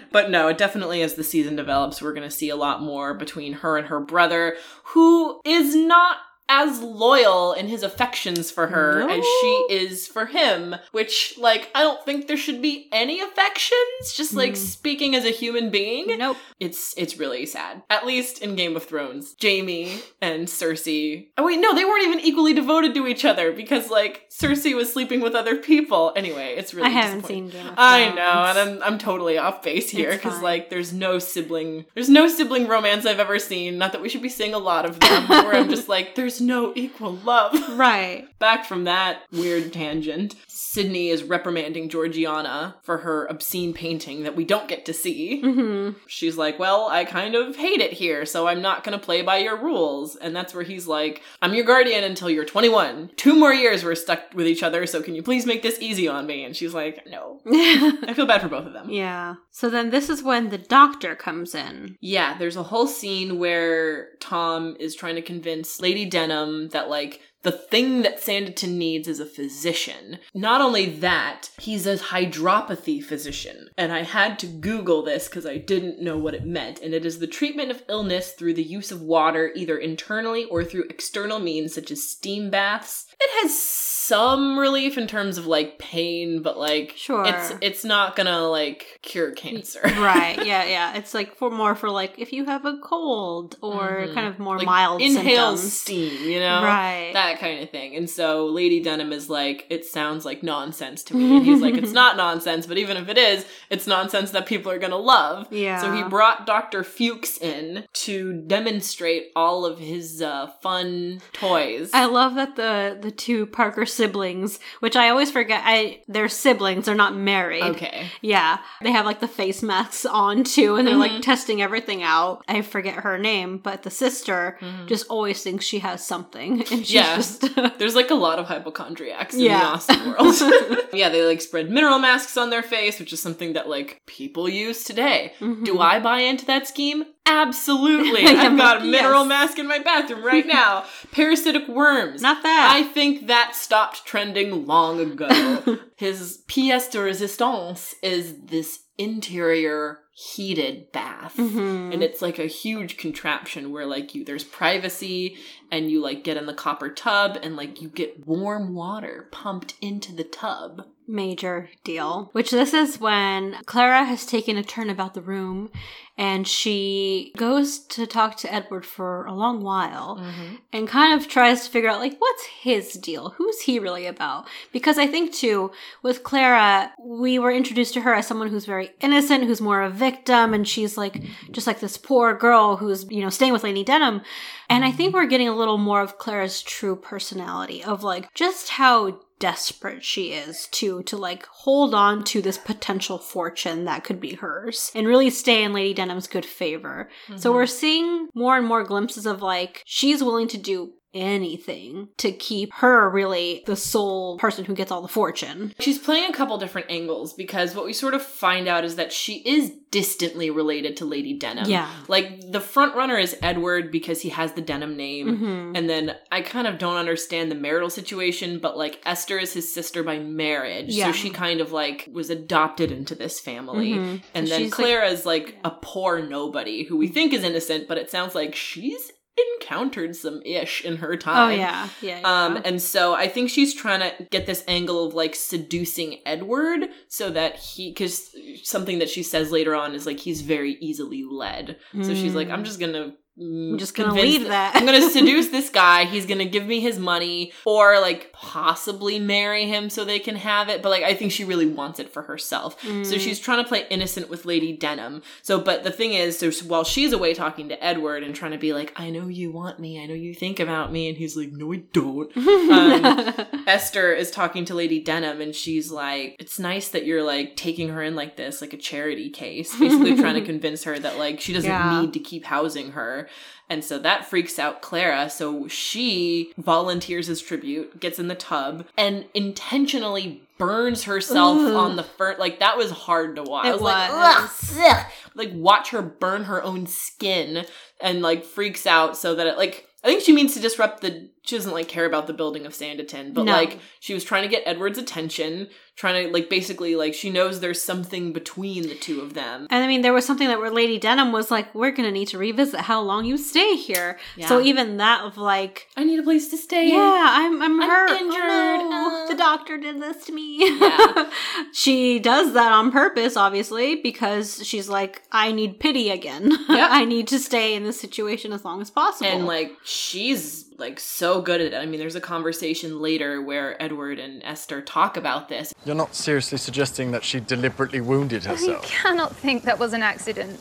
but 0.12 0.30
no, 0.30 0.48
it 0.48 0.58
definitely, 0.58 1.02
as 1.02 1.14
the 1.14 1.24
season 1.24 1.56
develops, 1.56 2.00
we're 2.00 2.12
going 2.12 2.28
to 2.28 2.34
see 2.34 2.48
a 2.48 2.56
lot 2.56 2.82
more 2.82 3.14
between 3.14 3.54
her 3.54 3.76
and 3.76 3.88
her 3.88 4.00
brother, 4.00 4.56
who 4.84 5.40
is 5.44 5.74
not 5.74 6.18
as 6.48 6.80
loyal 6.80 7.52
in 7.54 7.68
his 7.68 7.82
affections 7.82 8.50
for 8.50 8.66
her 8.66 9.00
No. 9.00 9.08
as 9.08 9.24
she 9.40 9.66
is 9.70 10.06
for 10.06 10.26
him. 10.26 10.76
Which, 10.92 11.34
like, 11.38 11.70
I 11.74 11.82
don't 11.82 12.04
think 12.04 12.26
there 12.26 12.36
should 12.36 12.60
be 12.60 12.88
any 12.92 13.20
affections. 13.20 14.12
Just 14.14 14.34
like 14.34 14.52
Mm. 14.52 14.56
speaking 14.56 15.14
as 15.16 15.24
a 15.24 15.30
human 15.30 15.70
being, 15.70 16.18
nope. 16.18 16.36
it's 16.60 16.94
it's 16.96 17.16
really 17.18 17.46
sad. 17.46 17.82
At 17.88 18.06
least 18.06 18.42
in 18.42 18.56
Game 18.56 18.76
of 18.76 18.84
Thrones, 18.84 19.34
Jaime 19.42 20.00
and 20.20 20.46
Cersei. 20.46 21.28
Oh 21.38 21.44
wait, 21.44 21.60
no, 21.60 21.74
they 21.74 21.84
weren't 21.84 22.04
even 22.06 22.20
equally 22.20 22.52
devoted 22.52 22.94
to 22.94 23.06
each 23.06 23.24
other 23.24 23.52
because 23.52 23.90
like 23.90 24.28
Cersei 24.30 24.74
was 24.74 24.92
sleeping 24.92 25.20
with 25.20 25.34
other 25.34 25.56
people. 25.56 26.12
Anyway, 26.14 26.54
it's 26.56 26.74
really 26.74 26.88
I 26.88 26.90
haven't 26.92 27.26
seen 27.26 27.48
Game 27.48 27.60
of 27.60 27.74
Thrones. 27.74 27.78
I 27.78 28.08
know, 28.14 28.44
and 28.44 28.58
I'm 28.58 28.82
I'm 28.82 28.98
totally 28.98 29.38
off 29.38 29.62
base 29.62 29.88
here 29.90 30.12
because 30.12 30.40
like 30.42 30.68
there's 30.70 30.92
no 30.92 31.18
sibling 31.18 31.86
there's 31.94 32.10
no 32.10 32.28
sibling 32.28 32.66
romance 32.68 33.06
I've 33.06 33.20
ever 33.20 33.38
seen. 33.38 33.78
Not 33.78 33.92
that 33.92 34.02
we 34.02 34.08
should 34.08 34.22
be 34.22 34.28
seeing 34.28 34.54
a 34.54 34.58
lot 34.58 34.84
of 34.84 35.00
them. 35.00 35.28
where 35.28 35.54
I'm 35.54 35.70
just 35.70 35.88
like 35.88 36.14
there's 36.14 36.33
no 36.40 36.72
equal 36.74 37.12
love. 37.12 37.54
right. 37.78 38.26
Back 38.38 38.64
from 38.64 38.84
that 38.84 39.22
weird 39.32 39.72
tangent, 39.72 40.34
Sidney 40.56 41.08
is 41.08 41.24
reprimanding 41.24 41.88
Georgiana 41.88 42.76
for 42.82 42.98
her 42.98 43.26
obscene 43.26 43.74
painting 43.74 44.22
that 44.22 44.36
we 44.36 44.44
don't 44.44 44.68
get 44.68 44.84
to 44.86 44.92
see. 44.94 45.40
hmm 45.40 45.90
She's 46.06 46.36
like, 46.36 46.58
Well, 46.58 46.88
I 46.88 47.04
kind 47.04 47.34
of 47.34 47.56
hate 47.56 47.80
it 47.80 47.92
here, 47.94 48.24
so 48.24 48.46
I'm 48.46 48.62
not 48.62 48.84
gonna 48.84 48.98
play 48.98 49.22
by 49.22 49.38
your 49.38 49.56
rules. 49.56 50.14
And 50.16 50.34
that's 50.34 50.54
where 50.54 50.62
he's 50.62 50.86
like, 50.86 51.22
I'm 51.42 51.54
your 51.54 51.64
guardian 51.64 52.04
until 52.04 52.30
you're 52.30 52.44
21. 52.44 53.10
Two 53.16 53.34
more 53.34 53.52
years 53.52 53.82
we're 53.84 53.94
stuck 53.96 54.20
with 54.34 54.46
each 54.46 54.62
other, 54.62 54.86
so 54.86 55.02
can 55.02 55.14
you 55.14 55.22
please 55.22 55.44
make 55.44 55.62
this 55.62 55.78
easy 55.80 56.06
on 56.06 56.26
me? 56.26 56.44
And 56.44 56.54
she's 56.54 56.72
like, 56.74 57.04
No. 57.06 57.40
I 57.46 58.12
feel 58.14 58.26
bad 58.26 58.40
for 58.42 58.48
both 58.48 58.66
of 58.66 58.72
them. 58.72 58.90
yeah. 58.90 59.34
So 59.50 59.68
then 59.70 59.90
this 59.90 60.08
is 60.08 60.22
when 60.22 60.50
the 60.50 60.58
doctor 60.58 61.14
comes 61.16 61.54
in. 61.54 61.96
Yeah, 62.00 62.38
there's 62.38 62.56
a 62.56 62.62
whole 62.62 62.86
scene 62.86 63.38
where 63.38 64.10
Tom 64.20 64.76
is 64.78 64.94
trying 64.94 65.16
to 65.16 65.22
convince 65.22 65.80
Lady 65.80 66.04
Denham 66.04 66.68
that, 66.70 66.88
like, 66.88 67.20
the 67.44 67.52
thing 67.52 68.02
that 68.02 68.20
Sanditon 68.20 68.72
needs 68.72 69.06
is 69.06 69.20
a 69.20 69.26
physician. 69.26 70.18
Not 70.34 70.60
only 70.60 70.86
that, 70.96 71.50
he's 71.58 71.86
a 71.86 71.96
hydropathy 71.96 73.02
physician. 73.02 73.68
And 73.78 73.92
I 73.92 74.02
had 74.02 74.38
to 74.40 74.46
Google 74.46 75.02
this 75.02 75.28
because 75.28 75.46
I 75.46 75.58
didn't 75.58 76.02
know 76.02 76.18
what 76.18 76.34
it 76.34 76.44
meant. 76.44 76.80
And 76.80 76.92
it 76.92 77.06
is 77.06 77.18
the 77.20 77.26
treatment 77.26 77.70
of 77.70 77.82
illness 77.88 78.32
through 78.32 78.54
the 78.54 78.62
use 78.62 78.90
of 78.90 79.00
water, 79.02 79.52
either 79.54 79.78
internally 79.78 80.44
or 80.46 80.64
through 80.64 80.84
external 80.90 81.38
means 81.38 81.74
such 81.74 81.90
as 81.90 82.02
steam 82.08 82.50
baths. 82.50 83.06
It 83.20 83.42
has 83.42 83.58
some 84.04 84.58
relief 84.58 84.98
in 84.98 85.06
terms 85.06 85.38
of 85.38 85.46
like 85.46 85.78
pain, 85.78 86.42
but 86.42 86.58
like 86.58 86.92
Sure. 86.96 87.24
it's 87.26 87.54
it's 87.62 87.84
not 87.84 88.16
gonna 88.16 88.46
like 88.48 88.98
cure 89.02 89.30
cancer. 89.32 89.80
right. 89.84 90.34
Yeah, 90.44 90.64
yeah. 90.64 90.96
It's 90.96 91.14
like 91.14 91.36
for 91.36 91.50
more 91.50 91.74
for 91.74 91.88
like 91.90 92.18
if 92.18 92.32
you 92.32 92.44
have 92.44 92.66
a 92.66 92.76
cold 92.82 93.56
or 93.62 94.06
Mhm. 94.08 94.14
kind 94.14 94.26
of 94.26 94.38
more 94.38 94.58
Like, 94.58 94.66
mild 94.66 95.00
inhale 95.00 95.56
symptoms. 95.56 95.72
steam, 95.72 96.28
you 96.28 96.38
know? 96.38 96.62
Right. 96.62 97.12
That 97.14 97.33
kind 97.40 97.62
of 97.62 97.70
thing. 97.70 97.96
And 97.96 98.08
so 98.08 98.46
Lady 98.46 98.80
Denham 98.80 99.12
is 99.12 99.28
like, 99.30 99.66
it 99.70 99.84
sounds 99.84 100.24
like 100.24 100.42
nonsense 100.42 101.02
to 101.04 101.16
me. 101.16 101.36
And 101.36 101.46
he's 101.46 101.60
like, 101.60 101.74
it's 101.74 101.92
not 102.02 102.16
nonsense, 102.16 102.66
but 102.66 102.78
even 102.78 102.96
if 102.96 103.08
it 103.08 103.18
is, 103.18 103.44
it's 103.70 103.86
nonsense 103.86 104.30
that 104.32 104.46
people 104.46 104.70
are 104.72 104.78
gonna 104.78 104.96
love. 104.96 105.46
Yeah. 105.52 105.80
So 105.80 105.92
he 105.92 106.02
brought 106.02 106.46
Dr. 106.46 106.82
Fuchs 106.84 107.38
in 107.38 107.84
to 107.94 108.32
demonstrate 108.46 109.30
all 109.36 109.64
of 109.66 109.78
his 109.78 110.22
uh, 110.22 110.48
fun 110.62 111.20
toys. 111.32 111.90
I 111.92 112.06
love 112.06 112.34
that 112.36 112.56
the 112.56 112.98
the 113.00 113.10
two 113.10 113.46
Parker 113.46 113.86
siblings, 113.86 114.58
which 114.80 114.96
I 114.96 115.08
always 115.10 115.30
forget, 115.30 115.62
I 115.64 116.02
they're 116.08 116.28
siblings, 116.28 116.86
they're 116.86 116.94
not 116.94 117.14
married. 117.16 117.62
okay. 117.62 118.06
Yeah, 118.20 118.58
they 118.82 118.92
have 118.92 119.04
like 119.06 119.20
the 119.20 119.28
face 119.28 119.62
masks 119.62 120.06
on 120.06 120.44
too, 120.44 120.76
and 120.76 120.86
they're 120.86 120.94
Mhm. 120.94 120.98
like 121.14 121.22
testing 121.22 121.60
everything 121.62 122.02
out. 122.02 122.42
I 122.48 122.62
forget 122.62 122.94
her 122.96 123.18
name, 123.18 123.58
but 123.58 123.82
the 123.82 123.90
sister 123.90 124.58
just 124.86 125.06
always 125.08 125.42
thinks 125.42 125.64
she 125.64 125.80
has 125.80 126.04
something, 126.04 126.60
and 126.70 126.80
she's 126.86 126.92
Yeah. 126.92 127.16
There's 127.78 127.94
like 127.94 128.10
a 128.10 128.14
lot 128.14 128.38
of 128.38 128.46
hypochondriacs 128.46 129.34
in 129.34 129.40
Yeah. 129.40 129.58
the 129.60 129.66
Austen 129.66 130.08
world. 130.10 130.88
yeah, 130.92 131.08
they 131.08 131.24
like 131.24 131.40
spread 131.40 131.70
mineral 131.70 131.98
masks 131.98 132.36
on 132.36 132.50
their 132.50 132.62
face, 132.62 132.98
which 132.98 133.12
is 133.12 133.20
something 133.20 133.52
that 133.54 133.68
like 133.68 134.00
people 134.06 134.48
use 134.48 134.84
today. 134.84 135.32
Mm-hmm. 135.40 135.64
Do 135.64 135.80
I 135.80 136.00
buy 136.00 136.20
into 136.20 136.44
that 136.46 136.66
scheme? 136.68 137.04
Absolutely. 137.26 138.24
I've 138.26 138.56
got 138.56 138.82
a 138.82 138.84
yes. 138.86 138.92
mineral 139.02 139.24
mask 139.24 139.58
in 139.58 139.66
my 139.66 139.78
bathroom 139.78 140.24
right 140.24 140.46
now. 140.46 140.84
Parasitic 141.12 141.68
worms. 141.68 142.20
not 142.22 142.42
that. 142.42 142.70
I 142.72 142.82
think 142.82 143.26
that 143.28 143.54
stopped 143.54 144.04
trending 144.04 144.66
long 144.66 145.00
ago. 145.00 145.78
His 145.96 146.42
pièce 146.48 146.90
de 146.90 146.98
résistance 146.98 147.94
is 148.02 148.34
this 148.44 148.80
interior 148.98 150.00
heated 150.16 150.92
bath. 150.92 151.34
Mhm. 151.36 151.92
And 151.92 152.02
it's 152.02 152.22
like 152.22 152.38
a 152.38 152.46
huge 152.46 152.96
contraption 152.98 153.72
where 153.72 153.84
like 153.86 154.14
you 154.14 154.24
there's 154.24 154.44
privacy 154.44 155.36
and 155.70 155.90
you 155.90 156.00
like 156.00 156.24
get 156.24 156.36
in 156.36 156.46
the 156.46 156.54
copper 156.54 156.88
tub 156.88 157.38
and 157.42 157.56
like 157.56 157.80
you 157.82 157.88
get 157.88 158.26
warm 158.26 158.74
water 158.74 159.28
pumped 159.30 159.74
into 159.80 160.14
the 160.14 160.24
tub. 160.24 160.86
major 161.06 161.68
deal. 161.84 162.30
Which 162.32 162.50
this 162.50 162.72
is 162.72 163.00
when 163.00 163.56
Clara 163.66 164.04
has 164.04 164.24
taken 164.26 164.56
a 164.56 164.62
turn 164.62 164.88
about 164.90 165.14
the 165.14 165.20
room 165.22 165.70
and 166.16 166.46
she 166.46 167.32
goes 167.36 167.80
to 167.80 168.06
talk 168.06 168.36
to 168.36 168.52
Edward 168.52 168.86
for 168.86 169.26
a 169.26 169.34
long 169.34 169.62
while 169.62 170.16
mm-hmm. 170.16 170.54
and 170.72 170.86
kind 170.86 171.20
of 171.20 171.28
tries 171.28 171.64
to 171.64 171.70
figure 171.70 171.90
out 171.90 171.98
like 171.98 172.16
what's 172.18 172.46
his 172.46 172.92
deal? 172.94 173.30
Who's 173.30 173.60
he 173.62 173.78
really 173.78 174.06
about? 174.06 174.46
Because 174.72 174.96
I 174.96 175.06
think 175.06 175.32
too 175.34 175.72
with 176.02 176.22
Clara, 176.22 176.92
we 177.04 177.38
were 177.38 177.50
introduced 177.50 177.94
to 177.94 178.00
her 178.02 178.14
as 178.14 178.26
someone 178.26 178.48
who's 178.48 178.64
very 178.64 178.90
innocent, 179.00 179.44
who's 179.44 179.60
more 179.60 179.82
of 179.82 179.92
a 179.92 179.96
victim 179.96 180.54
and 180.54 180.66
she's 180.66 180.96
like 180.96 181.22
just 181.50 181.66
like 181.66 181.80
this 181.80 181.96
poor 181.96 182.34
girl 182.34 182.76
who's, 182.76 183.04
you 183.10 183.20
know, 183.20 183.30
staying 183.30 183.52
with 183.52 183.64
Lady 183.64 183.84
Denham. 183.84 184.22
And 184.70 184.84
I 184.84 184.92
think 184.92 185.14
we're 185.14 185.26
getting 185.26 185.48
a 185.54 185.56
little 185.56 185.78
more 185.78 186.00
of 186.00 186.18
Clara's 186.18 186.62
true 186.62 186.96
personality 186.96 187.82
of 187.82 188.02
like 188.02 188.32
just 188.34 188.70
how 188.70 189.20
desperate 189.38 190.04
she 190.04 190.32
is 190.32 190.68
to 190.68 191.02
to 191.02 191.16
like 191.16 191.44
hold 191.46 191.94
on 191.94 192.24
to 192.24 192.40
this 192.40 192.56
potential 192.56 193.18
fortune 193.18 193.84
that 193.84 194.04
could 194.04 194.20
be 194.20 194.34
hers 194.34 194.90
and 194.94 195.06
really 195.06 195.28
stay 195.28 195.64
in 195.64 195.72
Lady 195.72 195.92
Denham's 195.92 196.26
good 196.26 196.46
favor. 196.46 197.10
So 197.28 197.34
mm-hmm. 197.34 197.56
we're 197.56 197.66
seeing 197.66 198.28
more 198.34 198.56
and 198.56 198.66
more 198.66 198.84
glimpses 198.84 199.26
of 199.26 199.42
like 199.42 199.82
she's 199.84 200.22
willing 200.22 200.48
to 200.48 200.58
do 200.58 200.92
anything 201.14 202.08
to 202.18 202.32
keep 202.32 202.72
her 202.74 203.08
really 203.10 203.62
the 203.66 203.76
sole 203.76 204.38
person 204.38 204.64
who 204.64 204.74
gets 204.74 204.90
all 204.90 205.02
the 205.02 205.08
fortune. 205.08 205.72
She's 205.80 205.98
playing 205.98 206.30
a 206.30 206.32
couple 206.34 206.58
different 206.58 206.90
angles 206.90 207.32
because 207.32 207.74
what 207.74 207.84
we 207.84 207.92
sort 207.92 208.14
of 208.14 208.22
find 208.22 208.68
out 208.68 208.84
is 208.84 208.96
that 208.96 209.12
she 209.12 209.36
is 209.46 209.72
distantly 209.90 210.50
related 210.50 210.96
to 210.96 211.04
Lady 211.04 211.38
Denham. 211.38 211.68
Yeah. 211.70 211.88
Like 212.08 212.50
the 212.50 212.60
front 212.60 212.96
runner 212.96 213.16
is 213.16 213.36
Edward 213.42 213.92
because 213.92 214.20
he 214.22 214.30
has 214.30 214.52
the 214.52 214.60
Denham 214.60 214.96
name. 214.96 215.28
Mm-hmm. 215.28 215.76
And 215.76 215.88
then 215.88 216.16
I 216.32 216.40
kind 216.40 216.66
of 216.66 216.78
don't 216.78 216.96
understand 216.96 217.50
the 217.50 217.54
marital 217.54 217.90
situation, 217.90 218.58
but 218.58 218.76
like 218.76 219.00
Esther 219.06 219.38
is 219.38 219.52
his 219.52 219.72
sister 219.72 220.02
by 220.02 220.18
marriage. 220.18 220.92
Yeah. 220.92 221.06
So 221.06 221.12
she 221.12 221.30
kind 221.30 221.60
of 221.60 221.70
like 221.70 222.08
was 222.12 222.28
adopted 222.28 222.90
into 222.90 223.14
this 223.14 223.38
family. 223.38 223.92
Mhm. 223.92 224.22
And 224.34 224.48
So 224.48 224.54
then 224.54 224.62
like- 224.64 224.72
Clara 224.72 225.08
is 225.08 225.24
like 225.24 225.58
a 225.64 225.70
poor 225.70 226.20
nobody 226.26 226.82
who 226.84 226.96
we 226.96 227.06
think 227.06 227.32
is 227.32 227.44
innocent, 227.44 227.86
but 227.86 227.96
it 227.96 228.10
sounds 228.10 228.34
like 228.34 228.54
she's 228.56 229.12
encountered 229.60 230.14
some 230.14 230.40
ish 230.44 230.84
in 230.84 230.96
her 230.98 231.14
Oh 231.14 231.16
time. 231.16 231.58
yeah. 231.58 231.88
Yeah. 232.00 232.20
yeah. 232.20 232.44
Um, 232.44 232.60
and 232.64 232.80
so 232.80 233.14
I 233.14 233.28
think 233.28 233.50
she's 233.50 233.74
trying 233.74 234.00
to 234.00 234.24
get 234.30 234.46
this 234.46 234.62
angle 234.68 235.06
of 235.06 235.14
like 235.14 235.34
seducing 235.34 236.20
Edward 236.24 236.88
so 237.08 237.30
that 237.30 237.56
he, 237.56 237.90
because 237.90 238.30
something 238.62 238.98
that 239.00 239.10
she 239.10 239.22
says 239.22 239.50
later 239.50 239.74
on 239.74 239.94
is 239.94 240.06
like 240.06 240.20
he's 240.20 240.42
very 240.42 240.72
easily 240.80 241.24
led. 241.28 241.76
So 242.02 242.14
she's 242.14 242.34
like, 242.34 242.48
I'm 242.50 242.64
just 242.64 242.78
gonna. 242.80 243.14
Mm, 243.38 243.72
I'm 243.72 243.78
just 243.78 243.94
gonna 243.94 244.12
th- 244.12 244.48
that. 244.48 244.76
I'm 244.76 244.84
gonna 244.86 245.08
seduce 245.10 245.48
this 245.48 245.70
guy. 245.70 246.04
He's 246.04 246.26
gonna 246.26 246.44
give 246.44 246.66
me 246.66 246.80
his 246.80 246.98
money, 246.98 247.52
or 247.64 248.00
like 248.00 248.32
possibly 248.32 249.18
marry 249.18 249.66
him 249.66 249.90
so 249.90 250.04
they 250.04 250.18
can 250.18 250.36
have 250.36 250.68
it. 250.68 250.82
But 250.82 250.90
like, 250.90 251.02
I 251.04 251.14
think 251.14 251.32
she 251.32 251.44
really 251.44 251.66
wants 251.66 251.98
it 251.98 252.12
for 252.12 252.22
herself. 252.22 252.80
Mm. 252.82 253.04
So 253.06 253.18
she's 253.18 253.38
trying 253.40 253.62
to 253.62 253.68
play 253.68 253.86
innocent 253.90 254.28
with 254.30 254.44
Lady 254.44 254.76
Denham. 254.76 255.22
So, 255.42 255.60
but 255.60 255.82
the 255.84 255.90
thing 255.90 256.12
is, 256.14 256.38
so 256.38 256.50
while 256.66 256.84
she's 256.84 257.12
away 257.12 257.34
talking 257.34 257.68
to 257.68 257.84
Edward 257.84 258.22
and 258.22 258.34
trying 258.34 258.52
to 258.52 258.58
be 258.58 258.72
like, 258.72 258.92
I 258.96 259.10
know 259.10 259.28
you 259.28 259.50
want 259.52 259.78
me, 259.78 260.02
I 260.02 260.06
know 260.06 260.14
you 260.14 260.34
think 260.34 260.60
about 260.60 260.92
me, 260.92 261.08
and 261.08 261.16
he's 261.18 261.36
like, 261.36 261.52
No, 261.52 261.72
I 261.72 261.82
don't. 261.92 262.30
Um, 262.64 263.34
Esther 263.66 264.12
is 264.12 264.30
talking 264.30 264.64
to 264.66 264.74
Lady 264.74 265.00
Denham, 265.00 265.40
and 265.40 265.54
she's 265.54 265.90
like, 265.90 266.36
It's 266.38 266.58
nice 266.58 266.88
that 266.88 267.04
you're 267.04 267.22
like 267.22 267.56
taking 267.56 267.88
her 267.90 268.02
in 268.02 268.14
like 268.14 268.36
this, 268.36 268.60
like 268.60 268.72
a 268.72 268.76
charity 268.76 269.30
case, 269.30 269.76
basically 269.78 270.16
trying 270.16 270.34
to 270.34 270.44
convince 270.44 270.84
her 270.84 270.98
that 270.98 271.18
like 271.18 271.40
she 271.40 271.52
doesn't 271.52 271.70
Yeah. 271.70 272.00
need 272.00 272.12
to 272.14 272.20
keep 272.20 272.44
housing 272.44 272.92
her. 272.92 273.23
And 273.68 273.82
so 273.82 273.98
that 273.98 274.26
freaks 274.26 274.58
out 274.58 274.82
Clara. 274.82 275.30
So 275.30 275.68
she 275.68 276.52
volunteers 276.58 277.28
as 277.28 277.40
tribute, 277.40 277.98
gets 278.00 278.18
in 278.18 278.28
the 278.28 278.34
tub, 278.34 278.86
and 278.96 279.24
intentionally 279.34 280.42
burns 280.58 281.04
herself 281.04 281.58
Ugh. 281.58 281.74
on 281.74 281.96
the 281.96 282.02
first. 282.02 282.38
Like 282.38 282.60
that 282.60 282.76
was 282.76 282.90
hard 282.90 283.36
to 283.36 283.42
watch. 283.42 283.66
I 283.66 283.70
It 283.70 283.72
was, 283.72 283.80
like, 283.82 284.10
ugh. 284.12 285.06
like 285.34 285.50
watch 285.54 285.90
her 285.90 286.02
burn 286.02 286.44
her 286.44 286.62
own 286.62 286.86
skin 286.86 287.64
and 288.00 288.22
like 288.22 288.44
freaks 288.44 288.86
out 288.86 289.16
so 289.16 289.34
that 289.34 289.46
it 289.46 289.56
like. 289.56 289.88
I 290.02 290.08
think 290.08 290.22
she 290.22 290.34
means 290.34 290.54
to 290.54 290.60
disrupt 290.60 291.00
the. 291.00 291.30
She 291.46 291.56
doesn't 291.56 291.72
like 291.72 291.88
care 291.88 292.06
about 292.06 292.26
the 292.26 292.32
building 292.32 292.64
of 292.64 292.72
Sanditon, 292.72 293.34
but 293.34 293.44
No. 293.44 293.52
like 293.52 293.78
she 294.00 294.14
was 294.14 294.24
trying 294.24 294.44
to 294.44 294.48
get 294.48 294.62
Edward's 294.64 294.96
attention, 294.96 295.68
trying 295.94 296.26
to 296.26 296.32
like 296.32 296.48
basically 296.48 296.96
like 296.96 297.12
she 297.12 297.28
knows 297.28 297.60
there's 297.60 297.82
something 297.82 298.32
between 298.32 298.84
the 298.88 298.94
two 298.94 299.20
of 299.20 299.34
them. 299.34 299.66
And 299.68 299.84
I 299.84 299.86
mean, 299.86 300.00
there 300.00 300.14
was 300.14 300.24
something 300.24 300.48
that 300.48 300.58
where 300.58 300.70
Lady 300.70 300.98
Denham 300.98 301.32
was 301.32 301.50
like, 301.50 301.74
"We're 301.74 301.90
gonna 301.90 302.10
need 302.10 302.28
to 302.28 302.38
revisit 302.38 302.80
how 302.80 303.02
long 303.02 303.26
you 303.26 303.36
stay 303.36 303.76
here." 303.76 304.18
Yeah. 304.36 304.48
So 304.48 304.62
even 304.62 304.96
that 304.96 305.20
of 305.22 305.36
like, 305.36 305.86
I 305.98 306.04
need 306.04 306.18
a 306.18 306.22
place 306.22 306.48
to 306.48 306.56
stay. 306.56 306.88
yeah, 306.88 307.26
I'm 307.30 307.60
I'm, 307.62 307.78
I'm 307.82 307.90
hurt. 307.90 308.10
Oh, 308.10 308.16
injured. 308.16 308.90
no, 308.90 309.24
Uh. 309.24 309.28
the 309.28 309.36
doctor 309.36 309.76
did 309.76 310.00
this 310.00 310.24
to 310.24 310.32
me. 310.32 310.78
Yeah. 310.80 311.30
she 311.74 312.18
does 312.20 312.54
that 312.54 312.72
on 312.72 312.90
purpose, 312.90 313.36
obviously, 313.36 313.96
because 313.96 314.66
she's 314.66 314.88
like, 314.88 315.22
I 315.30 315.52
need 315.52 315.78
pity 315.78 316.08
again. 316.10 316.50
Yep. 316.50 316.58
I 316.90 317.04
need 317.04 317.28
to 317.28 317.38
stay 317.38 317.74
in 317.74 317.84
this 317.84 318.00
situation 318.00 318.52
as 318.52 318.64
long 318.64 318.80
as 318.80 318.90
possible. 318.90 319.30
And 319.30 319.46
like 319.46 319.72
she's 319.84 320.64
like 320.76 320.98
so 321.00 321.40
good 321.40 321.60
at 321.60 321.72
it. 321.72 321.76
I 321.76 321.86
mean, 321.86 322.00
there's 322.00 322.14
a 322.14 322.20
conversation 322.20 323.00
later 323.00 323.40
where 323.42 323.80
Edward 323.82 324.18
and 324.18 324.42
Esther 324.42 324.80
talk 324.80 325.16
about 325.16 325.48
this. 325.48 325.72
You're 325.84 325.94
not 325.94 326.14
seriously 326.14 326.58
suggesting 326.58 327.12
that 327.12 327.24
she 327.24 327.40
deliberately 327.40 328.00
wounded 328.00 328.44
herself? 328.44 328.84
I 328.84 328.86
cannot 328.86 329.36
think 329.36 329.64
that 329.64 329.78
was 329.78 329.92
an 329.92 330.02
accident. 330.02 330.60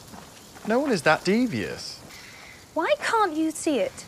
No 0.67 0.79
one 0.79 0.91
is 0.91 1.01
that 1.03 1.23
devious. 1.23 1.99
Why 2.73 2.93
can't 3.01 3.35
you 3.35 3.51
see 3.51 3.79
it? 3.79 4.05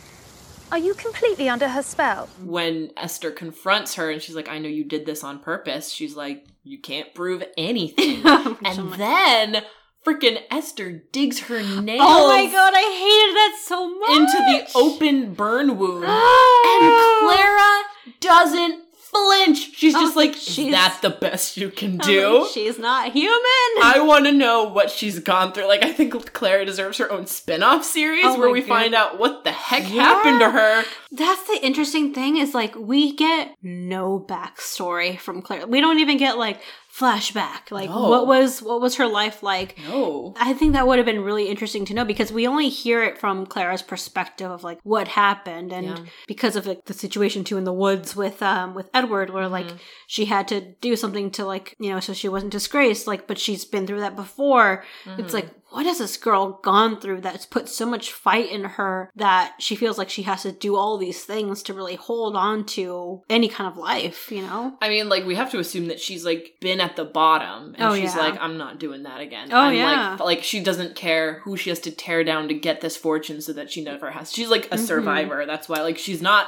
Are 0.71 0.77
you 0.77 0.93
completely 0.95 1.47
under 1.47 1.69
her 1.69 1.83
spell? 1.83 2.27
When 2.43 2.91
Esther 2.97 3.31
confronts 3.31 3.95
her 3.95 4.09
and 4.09 4.21
she's 4.21 4.35
like, 4.35 4.49
"I 4.49 4.57
know 4.57 4.69
you 4.69 4.83
did 4.83 5.05
this 5.05 5.23
on 5.23 5.39
purpose." 5.39 5.91
She's 5.91 6.15
like, 6.15 6.45
"You 6.63 6.79
can't 6.79 7.13
prove 7.13 7.43
anything." 7.57 8.23
And 8.25 8.79
I'm 8.79 8.89
like, 8.89 8.97
then 8.97 9.63
freaking 10.05 10.37
Esther 10.51 11.03
digs 11.11 11.39
her 11.41 11.61
nails 11.61 12.01
oh 12.03 12.27
my 12.27 12.45
god, 12.51 12.73
I 12.75 12.81
hated 12.81 13.35
that 13.35 13.57
so 13.63 13.97
much. 13.99 14.09
into 14.11 14.37
the 14.37 14.71
open 14.77 15.33
burn 15.33 15.77
wound. 15.77 16.05
And 16.75 16.91
Clara 17.21 17.83
doesn't 18.19 18.83
flinch. 19.15 19.75
She's 19.75 19.95
oh, 19.95 20.01
just 20.01 20.15
was 20.15 20.15
like, 20.15 20.31
like, 20.31 20.37
"Is 20.59 20.71
that 20.71 20.99
the 21.01 21.09
best 21.09 21.57
you 21.57 21.69
can 21.69 21.99
oh, 22.01 22.05
do?" 22.05 22.39
like, 22.41 22.51
She's 22.51 22.77
not 22.77 23.11
human. 23.11 23.31
I 23.81 24.03
want 24.05 24.25
to 24.25 24.31
know 24.31 24.65
what 24.65 24.89
she's 24.91 25.19
gone 25.19 25.53
through. 25.53 25.67
Like, 25.67 25.83
I 25.83 25.93
think 25.93 26.33
Clara 26.33 26.65
deserves 26.65 26.97
her 26.97 27.11
own 27.11 27.25
spin 27.27 27.63
off 27.63 27.83
series 27.85 28.25
Oh 28.25 28.37
where 28.37 28.49
we 28.49 28.61
God. 28.61 28.67
find 28.67 28.95
out 28.95 29.19
what 29.19 29.43
the 29.43 29.51
heck 29.51 29.83
Yeah. 29.91 30.03
happened 30.03 30.39
to 30.41 30.49
her. 30.51 30.83
That's 31.11 31.47
the 31.47 31.59
interesting 31.65 32.13
thing 32.13 32.37
is 32.37 32.53
like 32.53 32.75
we 32.75 33.15
get 33.15 33.55
no 33.61 34.19
backstory 34.27 35.17
from 35.19 35.41
Clara. 35.41 35.65
We 35.65 35.81
don't 35.81 35.99
even 35.99 36.17
get 36.17 36.37
like 36.37 36.59
flashback. 36.99 37.71
Like 37.71 37.89
No. 37.89 38.09
what 38.09 38.27
was 38.27 38.61
what 38.61 38.81
was 38.81 38.95
her 38.95 39.07
life 39.07 39.43
like? 39.43 39.77
No. 39.87 40.33
I 40.39 40.53
think 40.53 40.73
that 40.73 40.87
would 40.87 40.97
have 40.97 41.05
been 41.05 41.23
really 41.23 41.47
interesting 41.49 41.85
to 41.85 41.93
know 41.93 42.05
because 42.05 42.31
we 42.31 42.47
only 42.47 42.69
hear 42.69 43.03
it 43.03 43.17
from 43.17 43.45
Clara's 43.45 43.81
perspective 43.81 44.49
of 44.49 44.63
like 44.63 44.79
what 44.83 45.07
happened 45.09 45.71
and 45.73 45.85
Yeah. 45.87 45.97
because 46.27 46.55
of 46.55 46.65
like 46.67 46.85
the 46.85 46.93
situation 46.93 47.43
too 47.43 47.57
in 47.57 47.63
the 47.65 47.73
woods 47.73 48.15
with 48.15 48.41
um 48.41 48.73
with 48.73 48.89
Edward 48.93 49.29
where 49.31 49.47
like 49.49 49.65
Mm-hmm. 49.65 49.77
she 50.07 50.25
had 50.25 50.47
to 50.49 50.61
do 50.81 50.95
something 50.95 51.31
to 51.31 51.45
like 51.45 51.75
you 51.79 51.89
know 51.89 51.99
so 51.99 52.13
she 52.13 52.29
wasn't 52.29 52.51
disgraced 52.51 53.07
like 53.07 53.27
but 53.27 53.39
she's 53.39 53.65
been 53.65 53.85
through 53.87 54.01
that 54.01 54.15
before. 54.15 54.83
Mm-hmm. 55.05 55.21
It's 55.21 55.33
like 55.33 55.49
what 55.75 55.85
has 55.85 55.99
this 55.99 56.17
girl 56.17 56.59
gone 56.63 56.99
through 56.99 57.21
that's 57.21 57.45
put 57.45 57.69
so 57.69 57.85
much 57.85 58.11
fight 58.11 58.49
in 58.49 58.63
her 58.63 59.11
that 59.15 59.55
she 59.59 59.75
feels 59.75 59.97
like 59.97 60.09
she 60.09 60.23
has 60.23 60.41
to 60.43 60.51
do 60.51 60.75
all 60.75 60.97
these 60.97 61.23
things 61.23 61.61
to 61.63 61.73
really 61.73 61.95
hold 61.95 62.35
on 62.35 62.65
to 62.65 63.21
any 63.29 63.47
kind 63.47 63.69
of 63.69 63.77
life, 63.77 64.31
you 64.31 64.41
know? 64.41 64.75
I 64.81 64.89
mean, 64.89 65.09
like, 65.09 65.25
we 65.25 65.35
have 65.35 65.51
to 65.51 65.59
assume 65.59 65.87
that 65.87 65.99
she's, 65.99 66.25
like, 66.25 66.55
been 66.61 66.79
at 66.81 66.95
the 66.95 67.05
bottom. 67.05 67.75
And 67.75 67.83
Oh, 67.83 67.93
she's 67.95 68.15
yeah. 68.15 68.21
like, 68.21 68.39
I'm 68.41 68.57
not 68.57 68.79
doing 68.79 69.03
that 69.03 69.21
again. 69.21 69.49
Oh, 69.51 69.57
I'm 69.59 69.75
yeah. 69.75 70.11
Like, 70.11 70.19
like, 70.21 70.43
she 70.43 70.61
doesn't 70.63 70.95
care 70.95 71.39
who 71.43 71.57
she 71.57 71.69
has 71.69 71.79
to 71.81 71.91
tear 71.91 72.23
down 72.23 72.47
to 72.47 72.53
get 72.53 72.81
this 72.81 72.97
fortune 72.97 73.41
so 73.41 73.53
that 73.53 73.71
she 73.71 73.83
never 73.83 74.11
has. 74.11 74.31
She's, 74.33 74.49
like, 74.49 74.63
Mm-hmm. 74.65 74.73
a 74.75 74.77
survivor. 74.77 75.45
That's 75.45 75.67
why, 75.69 75.81
like, 75.81 75.97
she's 75.97 76.21
not. 76.21 76.47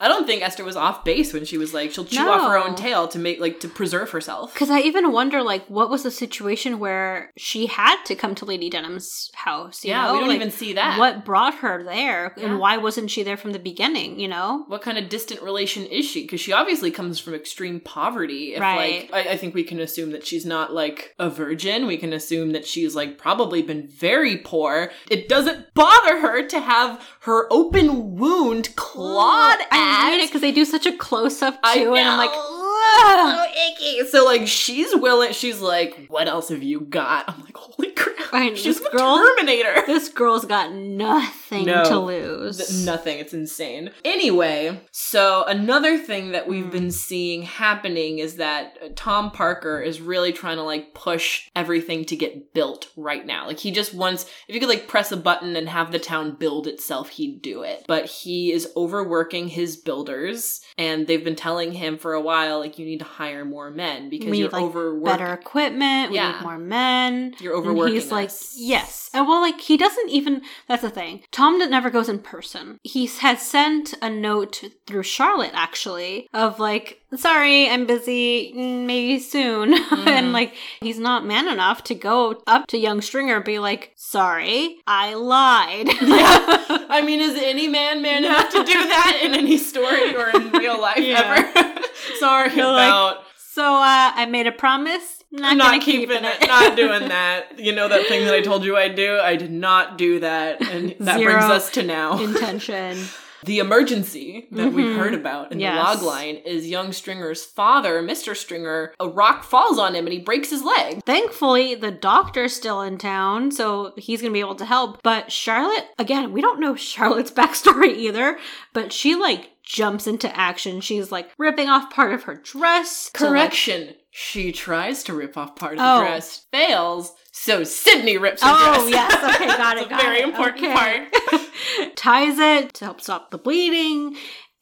I 0.00 0.08
don't 0.08 0.26
think 0.26 0.42
Esther 0.42 0.64
was 0.64 0.76
off 0.76 1.04
base 1.04 1.32
when 1.32 1.44
she 1.44 1.58
was 1.58 1.72
like, 1.74 1.90
she'll 1.92 2.04
chew 2.04 2.28
off 2.28 2.42
her 2.42 2.58
own 2.58 2.74
tail 2.74 3.08
to 3.08 3.18
make, 3.18 3.40
like, 3.40 3.60
to 3.60 3.68
preserve 3.68 4.10
herself. 4.10 4.52
Because 4.52 4.70
I 4.70 4.80
even 4.80 5.12
wonder, 5.12 5.42
like, 5.42 5.66
what 5.68 5.90
was 5.90 6.02
the 6.02 6.10
situation 6.10 6.78
where 6.78 7.32
she 7.36 7.66
had 7.66 8.02
to 8.04 8.14
come 8.14 8.34
to 8.36 8.44
Lady 8.44 8.68
Denham's 8.70 9.30
house? 9.34 9.84
You 9.84 9.90
Yeah, 9.90 10.06
know? 10.06 10.12
we 10.14 10.18
don't 10.20 10.28
Like, 10.28 10.36
even 10.36 10.50
see 10.50 10.74
that. 10.74 10.98
What 10.98 11.24
brought 11.24 11.56
her 11.56 11.82
there, 11.82 12.34
Yeah. 12.36 12.46
and 12.46 12.58
why 12.58 12.76
wasn't 12.76 13.10
she 13.10 13.22
there 13.22 13.36
from 13.36 13.52
the 13.52 13.58
beginning? 13.58 14.20
You 14.20 14.28
know? 14.28 14.64
what 14.68 14.82
kind 14.82 14.98
of 14.98 15.08
distant 15.08 15.40
relation 15.42 15.84
is 15.86 16.04
she? 16.04 16.22
Because 16.22 16.40
she 16.40 16.52
obviously 16.52 16.90
comes 16.90 17.18
from 17.18 17.34
extreme 17.34 17.80
poverty. 17.80 18.54
If 18.54 18.60
Right. 18.60 19.10
like 19.12 19.26
I, 19.26 19.32
I 19.32 19.36
think 19.36 19.54
we 19.54 19.64
can 19.64 19.80
assume 19.80 20.10
that 20.10 20.26
she's 20.26 20.44
not 20.44 20.72
like 20.74 21.14
a 21.18 21.30
virgin. 21.30 21.86
We 21.86 21.96
can 21.96 22.12
assume 22.12 22.52
that 22.52 22.66
she's 22.66 22.94
like 22.96 23.16
probably 23.18 23.62
been 23.62 23.86
very 23.86 24.36
poor. 24.38 24.90
It 25.10 25.28
doesn't 25.28 25.72
bother 25.74 26.20
her 26.20 26.46
to 26.48 26.60
have 26.60 27.00
her 27.20 27.46
open 27.52 28.16
wound 28.16 28.74
clawed 28.76 29.58
at. 29.70 29.85
It 30.14 30.28
because 30.28 30.40
they 30.40 30.52
do 30.52 30.64
such 30.64 30.86
a 30.86 30.96
close 30.96 31.42
up 31.42 31.54
too, 31.74 31.94
and 31.94 32.08
I'm 32.08 32.18
like, 32.18 32.32
so 32.32 33.44
icky. 33.70 34.08
So 34.08 34.24
like 34.24 34.46
she's 34.46 34.94
willing. 34.94 35.32
She's 35.32 35.60
like, 35.60 36.06
what 36.08 36.28
else 36.28 36.48
have 36.48 36.62
you 36.62 36.80
got? 36.80 37.24
I'm 37.28 37.40
like, 37.42 37.56
holy 37.56 37.90
crap! 37.92 38.15
I 38.32 38.48
know, 38.50 38.54
she's 38.54 38.78
this 38.80 38.90
the 38.90 38.96
girl- 38.96 39.16
Terminator. 39.16 39.74
this 39.86 40.08
girl's 40.08 40.44
got 40.44 40.72
nothing. 40.72 41.64
nothing 41.64 41.66
No. 41.66 41.84
to 41.84 41.98
lose. 42.00 42.56
Th- 42.58 42.84
nothing. 42.84 43.18
It's 43.18 43.32
insane. 43.34 43.90
Anyway, 44.04 44.80
so 44.90 45.44
another 45.44 45.98
thing 45.98 46.32
that 46.32 46.48
we've 46.48 46.64
Hmm. 46.64 46.70
been 46.70 46.90
seeing 46.90 47.42
happening 47.42 48.18
is 48.18 48.36
that 48.36 48.76
uh, 48.82 48.88
Tom 48.96 49.30
Parker 49.30 49.80
is 49.80 50.00
really 50.00 50.32
trying 50.32 50.56
to 50.56 50.62
like 50.62 50.94
push 50.94 51.48
everything 51.54 52.04
to 52.06 52.16
get 52.16 52.52
built 52.54 52.90
right 52.96 53.24
now. 53.24 53.46
Like 53.46 53.58
he 53.60 53.70
just 53.70 53.94
wants, 53.94 54.24
if 54.48 54.54
you 54.54 54.60
could 54.60 54.68
like 54.68 54.88
press 54.88 55.12
a 55.12 55.16
button 55.16 55.54
and 55.56 55.68
have 55.68 55.92
the 55.92 55.98
town 55.98 56.36
build 56.36 56.66
itself, 56.66 57.10
he'd 57.10 57.42
do 57.42 57.62
it. 57.62 57.84
But 57.86 58.06
he 58.06 58.52
is 58.52 58.68
overworking 58.76 59.48
his 59.48 59.76
builders 59.76 60.60
and 60.78 61.06
they've 61.06 61.22
been 61.24 61.36
telling 61.36 61.72
him 61.72 61.98
for 61.98 62.12
a 62.14 62.20
while, 62.20 62.58
like, 62.60 62.78
you 62.78 62.86
need 62.86 62.98
to 62.98 63.04
hire 63.04 63.44
more 63.44 63.70
men 63.70 64.08
because 64.10 64.30
we 64.30 64.38
you're 64.38 64.48
need 64.48 64.52
like 64.52 64.62
overworking. 64.62 65.04
better 65.04 65.32
equipment. 65.32 66.10
We 66.10 66.16
Yeah. 66.16 66.32
need 66.32 66.42
more 66.42 66.58
men. 66.58 67.34
You're 67.40 67.54
And 67.54 67.60
overworking. 67.66 67.94
he's 67.94 68.10
like, 68.10 68.25
us. 68.26 68.54
yes. 68.56 69.08
And 69.14 69.26
well, 69.26 69.40
like 69.40 69.60
he 69.60 69.76
doesn't 69.76 70.10
even. 70.10 70.42
That's 70.68 70.82
the 70.82 70.90
thing. 70.90 71.22
Tom 71.32 71.58
never 71.70 71.88
goes 71.90 72.08
in 72.08 72.18
person. 72.18 72.78
He 72.82 73.06
has 73.06 73.40
sent 73.40 73.94
a 74.02 74.10
note 74.10 74.62
through 74.86 75.04
Charlotte 75.04 75.52
actually 75.54 76.28
of 76.34 76.58
like, 76.60 77.00
sorry, 77.16 77.68
I'm 77.70 77.86
busy. 77.86 78.52
mm, 78.54 78.84
Maybe 78.86 79.18
soon. 79.18 79.74
Mm-hmm. 79.96 80.08
and 80.08 80.32
like 80.32 80.54
he's 80.80 80.98
not 80.98 81.24
man 81.24 81.48
enough 81.48 81.82
to 81.84 81.94
go 81.94 82.42
up 82.46 82.66
to 82.68 82.76
young 82.78 83.00
Stringer 83.00 83.36
and 83.36 83.44
be 83.44 83.58
like, 83.58 83.92
sorry, 83.96 84.78
I 84.86 85.14
lied. 85.14 85.86
yeah. 86.02 86.84
I 86.90 87.02
mean, 87.04 87.20
is 87.20 87.40
any 87.40 87.68
man 87.68 88.02
man 88.02 88.24
enough 88.24 88.50
to 88.50 88.58
do 88.64 88.72
that 88.72 89.20
in 89.22 89.34
any 89.34 89.56
story 89.56 90.14
or 90.14 90.28
in 90.30 90.50
real 90.52 90.80
life 90.80 90.98
Yeah. 90.98 91.22
ever? 91.54 91.80
Sorry 92.18 92.54
You're 92.54 92.66
like, 92.72 92.88
about 92.88 93.22
so 93.56 93.76
uh, 93.76 94.12
I 94.14 94.26
made 94.26 94.46
a 94.46 94.52
promise. 94.52 95.24
Not, 95.32 95.56
not, 95.56 95.70
gonna 95.70 95.82
keep 95.82 96.10
keeping 96.10 96.24
it, 96.24 96.46
not 96.46 96.76
doing 96.82 97.08
that. 97.08 97.58
You 97.58 97.74
know 97.74 97.88
that 97.88 98.06
thing 98.06 98.26
that 98.26 98.34
I 98.34 98.42
told 98.42 98.64
you 98.64 98.76
I'd 98.76 98.94
do? 98.94 99.18
I 99.18 99.36
did 99.36 99.50
not 99.50 99.96
do 99.96 100.20
that. 100.20 100.60
And 100.60 100.94
that 101.00 101.22
brings 101.22 101.44
us 101.44 101.70
to 101.70 101.82
now. 101.82 102.18
intention. 102.22 102.98
the 103.44 103.58
emergency 103.60 104.46
that 104.50 104.72
we've 104.74 104.94
heard 104.94 105.14
about 105.14 105.52
in 105.52 105.60
Yes. 105.60 105.74
the 105.74 106.04
log 106.04 106.14
line 106.14 106.36
is 106.36 106.66
young 106.68 106.92
Stringer's 106.92 107.46
father, 107.46 108.02
Mr. 108.02 108.36
Stringer. 108.36 108.92
A 109.00 109.08
rock 109.08 109.42
falls 109.42 109.78
on 109.78 109.94
him 109.94 110.04
and 110.04 110.12
he 110.12 110.18
breaks 110.20 110.50
his 110.50 110.62
leg. 110.62 111.00
Thankfully, 111.06 111.74
the 111.74 111.90
doctor's 111.90 112.54
still 112.54 112.82
in 112.82 112.98
town, 112.98 113.50
so 113.50 113.94
he's 113.96 114.20
gonna 114.20 114.34
be 114.34 114.40
able 114.40 114.56
to 114.56 114.66
help. 114.66 115.02
But 115.02 115.32
Charlotte, 115.32 115.86
again, 115.98 116.32
we 116.32 116.42
don't 116.42 116.60
know 116.60 116.74
Charlotte's 116.76 117.30
backstory 117.30 117.96
either, 117.96 118.38
but 118.74 118.92
she 118.92 119.14
like 119.14 119.50
jumps 119.66 120.06
into 120.06 120.34
action. 120.34 120.80
She's 120.80 121.12
like 121.12 121.28
ripping 121.38 121.68
off 121.68 121.90
part 121.92 122.12
of 122.14 122.22
her 122.22 122.36
dress. 122.36 123.10
to, 123.14 123.24
like- 123.24 123.30
Correction. 123.32 123.94
She 124.10 124.50
tries 124.50 125.02
to 125.04 125.12
rip 125.12 125.36
off 125.36 125.56
part 125.56 125.74
of 125.74 125.80
Oh. 125.82 125.98
the 125.98 126.04
dress, 126.06 126.46
fails, 126.50 127.12
so 127.32 127.64
Sidney 127.64 128.16
rips 128.16 128.42
her 128.42 128.48
Oh 128.50 128.64
dress. 128.64 128.78
Oh, 128.80 128.86
yes, 128.86 129.34
okay, 129.34 129.46
got 129.46 129.76
it. 129.76 129.88
Got 129.90 130.00
very 130.00 130.20
it. 130.20 130.28
important 130.28 130.64
Okay. 130.64 130.72
part. 130.72 131.96
Ties 131.96 132.38
it 132.38 132.72
to 132.74 132.84
help 132.86 133.02
stop 133.02 133.30
the 133.30 133.36
bleeding, 133.36 134.16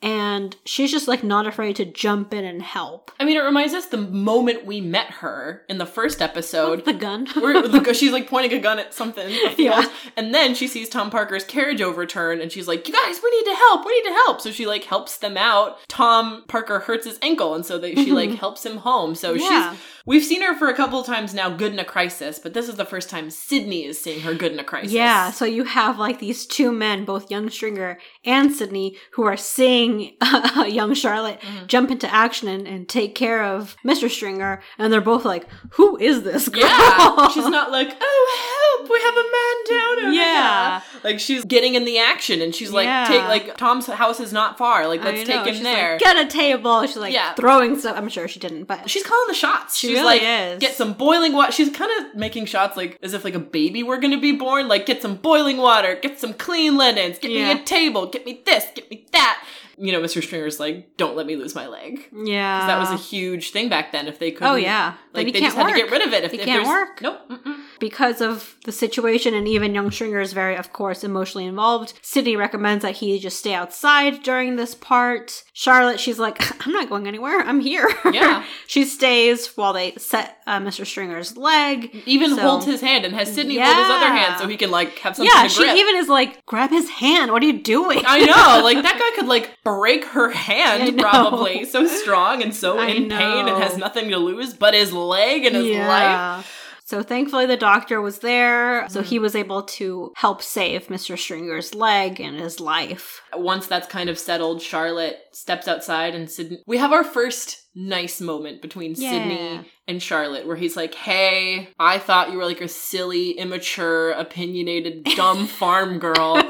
and 0.05 0.55
she's 0.67 0.93
just 0.93 1.09
like 1.09 1.25
not 1.25 1.47
afraid 1.47 1.77
to 1.77 1.85
jump 1.85 2.35
in 2.35 2.45
and 2.45 2.61
help. 2.63 3.11
I 3.19 3.25
mean, 3.25 3.37
it 3.39 3.43
reminds 3.43 3.73
us 3.75 3.87
the 3.87 3.97
moment 3.97 4.67
we 4.67 4.81
met 4.81 5.07
her 5.11 5.63
in 5.69 5.79
the 5.79 5.87
first 5.87 6.21
episode. 6.21 6.85
The 6.85 6.93
gun. 6.93 7.27
where 7.41 7.95
she's 7.95 8.13
like 8.13 8.29
pointing 8.29 8.53
a 8.53 8.61
gun 8.61 8.79
at 8.79 8.93
something, 8.93 9.35
Yeah. 9.57 9.87
and 10.17 10.35
then 10.35 10.55
she 10.55 10.69
sees 10.69 10.89
Tom 10.89 11.11
Parker's 11.11 11.45
carriage 11.45 11.81
overturn, 11.81 12.41
and 12.41 12.53
she's 12.53 12.69
like, 12.69 12.87
"You 12.87 12.93
guys, 12.95 13.21
we 13.23 13.31
need 13.31 13.51
to 13.51 13.57
help. 13.57 13.87
We 13.87 13.95
need 14.03 14.09
to 14.11 14.15
help." 14.27 14.41
So 14.43 14.51
she 14.53 14.67
like 14.67 14.85
helps 14.85 15.17
them 15.19 15.37
out. 15.37 15.79
Tom 15.89 16.45
Parker 16.49 16.81
hurts 16.81 17.07
his 17.07 17.19
ankle, 17.23 17.55
and 17.55 17.65
so 17.65 17.79
they, 17.79 17.95
she 17.95 18.13
like 18.13 18.31
helps 18.39 18.65
him 18.67 18.77
home. 18.79 19.15
So 19.15 19.33
Yeah. 19.33 19.73
she's 19.73 19.81
we've 20.07 20.25
seen 20.25 20.43
her 20.43 20.55
for 20.57 20.69
a 20.69 20.75
couple 20.75 21.01
of 21.01 21.07
times 21.07 21.33
now, 21.35 21.49
good 21.51 21.73
in 21.73 21.79
a 21.79 21.85
crisis, 21.85 22.39
but 22.39 22.53
this 22.55 22.69
is 22.69 22.77
the 22.77 22.85
first 22.85 23.09
time 23.09 23.31
Sidney 23.31 23.85
is 23.85 23.99
seeing 23.99 24.21
her 24.21 24.35
good 24.35 24.53
in 24.53 24.59
a 24.59 24.65
crisis. 24.65 24.93
Yeah, 24.93 25.31
so 25.31 25.45
you 25.45 25.65
have 25.65 25.99
like 25.99 26.19
these 26.21 26.47
two 26.47 26.73
men, 26.73 27.05
both 27.05 27.31
young 27.31 27.49
Stringer 27.51 27.99
and 28.25 28.53
Sidney, 28.53 28.97
who 29.13 29.25
are 29.25 29.37
seeing 29.37 30.15
young 30.67 30.95
Charlotte 30.95 31.41
Mm-hmm. 31.45 31.67
jump 31.67 31.91
into 31.91 32.13
action 32.13 32.49
and, 32.49 32.67
and 32.67 32.89
take 32.89 33.15
care 33.15 33.43
of 33.45 33.77
Mr. 33.85 34.09
Stringer, 34.11 34.63
and 34.79 34.93
they're 34.93 35.01
both 35.01 35.25
like, 35.25 35.47
"Who 35.73 35.97
is 35.99 36.23
this 36.23 36.49
girl?" 36.49 36.63
Yeah, 36.63 37.29
she's 37.35 37.47
not 37.49 37.71
like, 37.71 37.89
oh 38.01 38.77
help, 38.79 38.91
we 38.91 39.01
have 39.01 39.15
a 39.15 39.25
man 39.33 39.79
down 39.81 40.05
over 40.05 40.13
Yeah. 40.15 40.81
there." 41.03 41.13
Like 41.13 41.21
she's 41.21 41.45
getting 41.45 41.75
in 41.75 41.85
the 41.85 41.99
action, 41.99 42.41
and 42.43 42.55
she's 42.55 42.71
like, 42.71 42.87
Yeah. 42.87 43.05
take 43.07 43.23
like 43.25 43.57
Tom's 43.57 43.87
house 43.87 44.21
is 44.21 44.33
not 44.33 44.59
far. 44.59 44.87
Like 44.87 45.03
let's 45.03 45.25
take 45.27 45.47
him 45.47 45.55
she's 45.55 45.63
there. 45.63 45.93
Like, 45.93 46.01
Get 46.01 46.17
a 46.27 46.29
table. 46.29 46.87
She's 46.87 46.97
like 46.97 47.13
Yeah. 47.13 47.35
throwing 47.35 47.79
stuff. 47.79 47.97
I'm 47.97 48.09
sure 48.09 48.29
she 48.29 48.39
didn't, 48.41 48.65
but 48.65 48.89
She's 48.89 49.03
calling 49.03 49.27
the 49.29 49.35
shots. 49.35 49.77
She 49.79 49.94
She's 49.95 50.03
really 50.03 50.19
like, 50.21 50.53
is. 50.55 50.59
get 50.61 50.75
some 50.75 50.93
boiling 50.95 51.33
water. 51.33 51.53
She's 51.53 51.71
kind 51.75 51.91
of 52.01 52.15
making 52.15 52.47
shots 52.47 52.77
like 52.77 52.99
as 53.03 53.15
if 53.15 53.25
like 53.25 53.35
a 53.35 53.39
baby 53.41 53.83
were 53.83 53.99
gonna 53.99 54.21
be 54.21 54.33
born. 54.33 54.69
Like, 54.69 54.87
get 54.87 55.03
some 55.03 55.17
boiling 55.17 55.57
water, 55.59 55.97
get 56.01 56.19
some 56.21 56.35
clean 56.35 56.77
linens, 56.77 57.19
get 57.19 57.31
Yeah. 57.31 57.55
me 57.55 57.61
a 57.61 57.65
table, 57.65 58.07
get 58.07 58.25
me 58.27 58.43
this, 58.45 58.67
get 58.75 58.91
me 58.91 59.07
that. 59.13 59.43
You 59.77 59.91
know, 59.91 60.01
Mr. 60.01 60.23
Stringer's 60.23 60.61
like, 60.61 60.97
don't 60.97 61.17
let 61.17 61.27
me 61.27 61.35
lose 61.35 61.55
my 61.57 61.67
leg. 61.67 62.09
Yeah, 62.13 62.65
that 62.69 62.79
was 62.79 62.91
a 62.91 62.97
huge 62.97 63.51
thing 63.51 63.69
back 63.69 63.91
then. 63.91 64.07
If 64.07 64.21
they 64.21 64.31
couldn't, 64.31 64.49
Oh, 64.53 64.55
yeah. 64.55 64.95
Like 65.13 65.33
they 65.33 65.41
just 65.41 65.57
had 65.57 65.67
to 65.69 65.75
get 65.75 65.91
rid 65.91 66.03
of 66.07 66.13
it. 66.13 66.23
If, 66.23 66.31
He 66.31 66.39
if 66.39 66.45
can't 66.45 66.67
work. 66.67 67.03
Nope. 67.03 67.29
Mm-mm. 67.29 67.57
Because 67.81 68.21
of 68.21 68.57
the 68.65 68.73
situation 68.73 69.35
and 69.35 69.47
even 69.49 69.75
young 69.75 69.91
Stringer 69.91 70.21
is 70.21 70.33
very, 70.33 70.57
of 70.57 70.73
course, 70.73 71.05
emotionally 71.05 71.47
involved. 71.47 71.95
Sidney 72.03 72.37
recommends 72.37 72.83
that 72.83 72.97
he 72.97 73.19
just 73.19 73.39
stay 73.39 73.55
outside 73.55 74.23
during 74.23 74.57
this 74.57 74.75
part. 74.75 75.45
Charlotte, 75.53 76.01
she's 76.01 76.19
like, 76.19 76.39
I'm 76.67 76.73
not 76.73 76.89
going 76.89 77.07
anywhere. 77.07 77.41
I'm 77.41 77.61
here. 77.61 77.89
Yeah. 78.11 78.45
she 78.67 78.85
stays 78.85 79.49
while 79.57 79.73
they 79.73 79.93
set 79.97 80.39
uh, 80.47 80.59
Mr. 80.61 80.87
Stringer's 80.87 81.37
leg. 81.37 82.03
Even 82.07 82.31
So- 82.31 82.43
holds 82.43 82.67
his 82.67 82.81
hand 82.81 83.05
and 83.05 83.15
has 83.15 83.33
Sidney 83.35 83.59
hold 83.59 83.77
his 83.77 83.87
other 83.87 84.07
hand 84.15 84.39
so 84.41 84.49
he 84.49 84.57
can 84.57 84.71
like 84.71 84.99
have 85.01 85.17
something. 85.17 85.31
Yeah, 85.35 85.47
she 85.49 85.63
grip. 85.65 85.77
even 85.77 85.97
is 85.97 86.09
like, 86.09 86.45
grab 86.47 86.71
his 86.71 86.89
hand. 86.89 87.33
What 87.33 87.43
are 87.43 87.47
you 87.47 87.61
doing? 87.61 88.03
I 88.07 88.21
know, 88.21 88.65
like 88.65 88.83
that 88.83 88.99
guy 88.99 89.17
could 89.21 89.29
like 89.29 89.57
break 89.65 90.05
her 90.07 90.31
hand 90.31 90.99
probably. 90.99 91.65
So 91.65 91.87
strong 91.87 92.43
and 92.43 92.55
so 92.55 92.79
I 92.79 92.87
in 92.89 93.09
pain 93.09 93.49
and 93.49 93.63
has 93.63 93.77
nothing 93.77 94.11
to 94.11 94.19
lose 94.19 94.55
but 94.55 94.75
his 94.75 94.93
leg 94.93 95.45
and 95.45 95.57
his 95.57 95.77
life. 95.77 96.61
So 96.87 97.03
thankfully 97.03 97.47
the 97.47 97.57
doctor 97.57 98.03
was 98.03 98.19
there, 98.19 98.87
so 98.91 99.03
he 99.03 99.19
mm. 99.19 99.23
was 99.23 99.35
able 99.35 99.63
to 99.63 100.13
help 100.17 100.43
save 100.43 100.89
Mr. 100.89 101.19
Stringer's 101.19 101.75
leg 101.75 102.21
and 102.21 102.39
his 102.39 102.61
life. 102.61 103.23
Once 103.35 103.67
that's 103.67 103.89
kind 103.89 104.11
of 104.11 104.19
settled, 104.19 104.61
Charlotte 104.61 105.19
steps 105.33 105.67
outside 105.67 106.15
and 106.15 106.31
Sidney. 106.31 106.63
We 106.67 106.77
have 106.77 106.93
our 106.93 107.03
first 107.05 107.63
nice 107.75 108.21
moment 108.21 108.61
between 108.61 108.95
Yeah. 108.97 109.11
Sidney 109.11 109.71
and 109.89 110.03
Charlotte 110.03 110.47
where 110.47 110.57
he's 110.57 110.77
like, 110.77 110.95
Hey, 110.95 111.69
I 111.79 111.99
thought 111.99 112.31
you 112.31 112.37
were 112.39 112.45
like 112.45 112.61
a 112.61 112.69
silly, 112.69 113.31
immature, 113.31 114.11
opinionated, 114.11 115.05
dumb 115.17 115.47
farm 115.59 115.99
girl, 115.99 116.41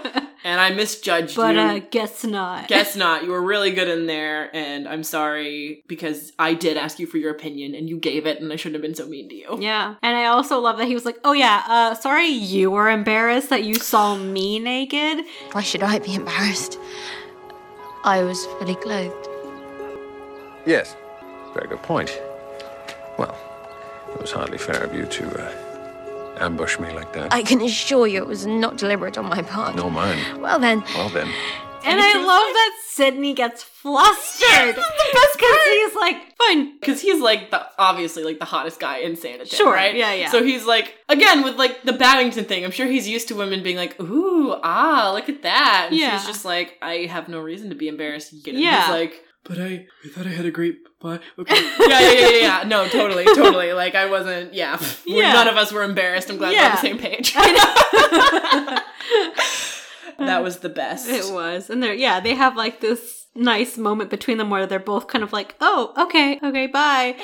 and 0.45 0.61
I 0.61 0.71
misjudged 0.71 1.35
But 1.37 1.55
you. 1.55 1.61
uh 1.61 1.79
guess 1.91 2.23
not. 2.25 2.69
Guess 2.75 2.95
not. 2.97 3.25
You 3.25 3.31
were 3.31 3.43
really 3.43 3.71
good 3.73 3.89
in 3.89 4.07
there, 4.07 4.55
and 4.55 4.87
I'm 4.87 5.03
sorry 5.03 5.83
because 5.89 6.33
I 6.39 6.55
did 6.55 6.77
ask 6.77 6.99
you 6.99 7.07
for 7.07 7.19
your 7.19 7.33
opinion 7.33 7.75
and 7.75 7.89
you 7.89 7.97
gave 7.99 8.27
it, 8.27 8.41
and 8.41 8.53
I 8.53 8.57
shouldn't 8.57 8.75
have 8.77 8.83
been 8.83 8.95
so 8.95 9.07
mean 9.09 9.29
to 9.31 9.35
you. 9.35 9.59
Yeah. 9.61 9.95
And 10.03 10.17
I 10.17 10.27
also 10.27 10.61
love 10.61 10.77
that 10.79 10.87
he 10.87 10.95
was 10.95 11.05
like, 11.05 11.19
"Oh 11.25 11.33
yeah, 11.33 11.63
uh 11.67 11.95
sorry 11.95 12.27
you 12.27 12.71
were 12.71 12.91
embarrassed 12.91 13.49
that 13.51 13.65
you 13.65 13.75
saw 13.75 14.17
me 14.17 14.59
naked." 14.61 15.25
Why 15.53 15.63
should 15.63 15.83
I 15.83 15.99
be 15.99 16.15
embarrassed? 16.15 16.79
I 18.05 18.23
was 18.23 18.45
fully 18.59 18.75
clothed. 18.77 19.29
Yes, 20.67 20.95
very 21.55 21.69
good 21.69 21.83
point. 21.83 22.11
Well, 23.19 23.35
it 24.15 24.21
was 24.21 24.31
hardly 24.33 24.59
fair 24.59 24.83
of 24.83 24.95
you 24.95 25.07
to 25.07 25.25
uh, 25.43 25.53
ambush 26.39 26.79
me 26.79 26.93
like 26.93 27.13
that. 27.15 27.33
I 27.33 27.43
can 27.43 27.61
assure 27.63 28.07
you 28.07 28.19
it 28.23 28.27
was 28.27 28.47
not 28.47 28.77
deliberate 28.77 29.17
on 29.19 29.27
my 29.27 29.43
part. 29.43 29.77
No, 29.77 29.91
mine. 29.91 30.19
Well 30.41 30.59
then, 30.59 30.83
Well 30.95 31.09
then, 31.09 31.29
And 31.85 32.01
I 32.01 32.15
love 32.15 32.27
that 32.27 32.73
Sidney 32.89 33.35
gets 33.35 33.63
flustered. 33.63 34.75
the 34.75 34.81
best 35.13 35.33
because 35.37 35.57
he's 35.71 35.95
like, 35.95 36.17
"Fine." 36.39 36.79
Because 36.81 37.01
he's 37.03 37.21
like 37.21 37.51
the 37.51 37.67
obviously 37.79 38.25
like 38.25 38.39
the 38.39 38.45
hottest 38.47 38.81
guy 38.81 38.99
in 38.99 39.13
Sanditon, 39.17 39.55
Sure, 39.55 39.73
right? 39.73 39.95
yeah, 39.95 40.13
yeah. 40.15 40.31
So 40.31 40.43
he's 40.43 40.65
like 40.65 40.95
again 41.09 41.43
with 41.45 41.57
like 41.57 41.83
the 41.83 41.93
Babington 41.93 42.45
thing. 42.47 42.65
I'm 42.65 42.71
sure 42.71 42.87
he's 42.87 43.09
used 43.09 43.29
to 43.29 43.35
women 43.35 43.63
being 43.63 43.77
like, 43.77 44.01
"Ooh, 44.01 44.55
ah, 44.63 45.11
look 45.15 45.29
at 45.29 45.43
that." 45.43 45.89
And 45.91 45.99
Yeah. 45.99 46.17
she's 46.17 46.27
just 46.27 46.45
like, 46.45 46.79
"I 46.81 47.07
have 47.07 47.29
no 47.29 47.41
reason 47.41 47.69
to 47.71 47.75
be 47.75 47.89
embarrassed." 47.89 48.33
You 48.33 48.43
get 48.43 48.55
it? 48.55 48.61
Yeah. 48.61 48.81
He's 48.83 48.91
like, 48.91 49.23
"But 49.45 49.59
I, 49.59 49.87
I 50.05 50.09
thought 50.09 50.27
I 50.27 50.31
had 50.31 50.47
a 50.47 50.51
great 50.51 50.79
butt." 51.01 51.23
Okay. 51.39 51.55
yeah, 51.55 52.01
yeah, 52.01 52.13
yeah, 52.13 52.29
yeah, 52.29 52.39
yeah. 52.39 52.63
No, 52.67 52.89
totally, 52.89 53.25
totally. 53.35 53.73
Like 53.73 53.95
I 53.95 54.07
wasn't. 54.07 54.55
Yeah. 54.55 54.81
Yeah. 55.07 55.33
None 55.33 55.49
of 55.49 55.57
us 55.57 55.73
were 55.73 55.83
embarrassed. 55.83 56.31
I'm 56.31 56.39
glad 56.39 56.55
we're 56.55 56.65
on 56.65 56.71
the 56.73 56.77
same 56.79 56.99
page. 56.99 57.35
that 60.19 60.43
was 60.43 60.59
the 60.59 60.69
best. 60.69 61.09
It 61.09 61.33
was. 61.33 61.71
And 61.71 61.83
they're 61.83 61.95
yeah, 61.95 62.21
they 62.21 62.35
have 62.35 62.57
like 62.57 62.81
this 62.81 63.24
nice 63.35 63.77
moment 63.77 64.11
between 64.11 64.39
them 64.39 64.51
where 64.51 64.67
they're 64.67 64.79
both 64.79 65.09
kind 65.09 65.25
of 65.25 65.33
like, 65.33 65.55
oh, 65.61 65.93
okay, 65.97 66.39
okay, 66.43 66.67
bye. 66.67 67.17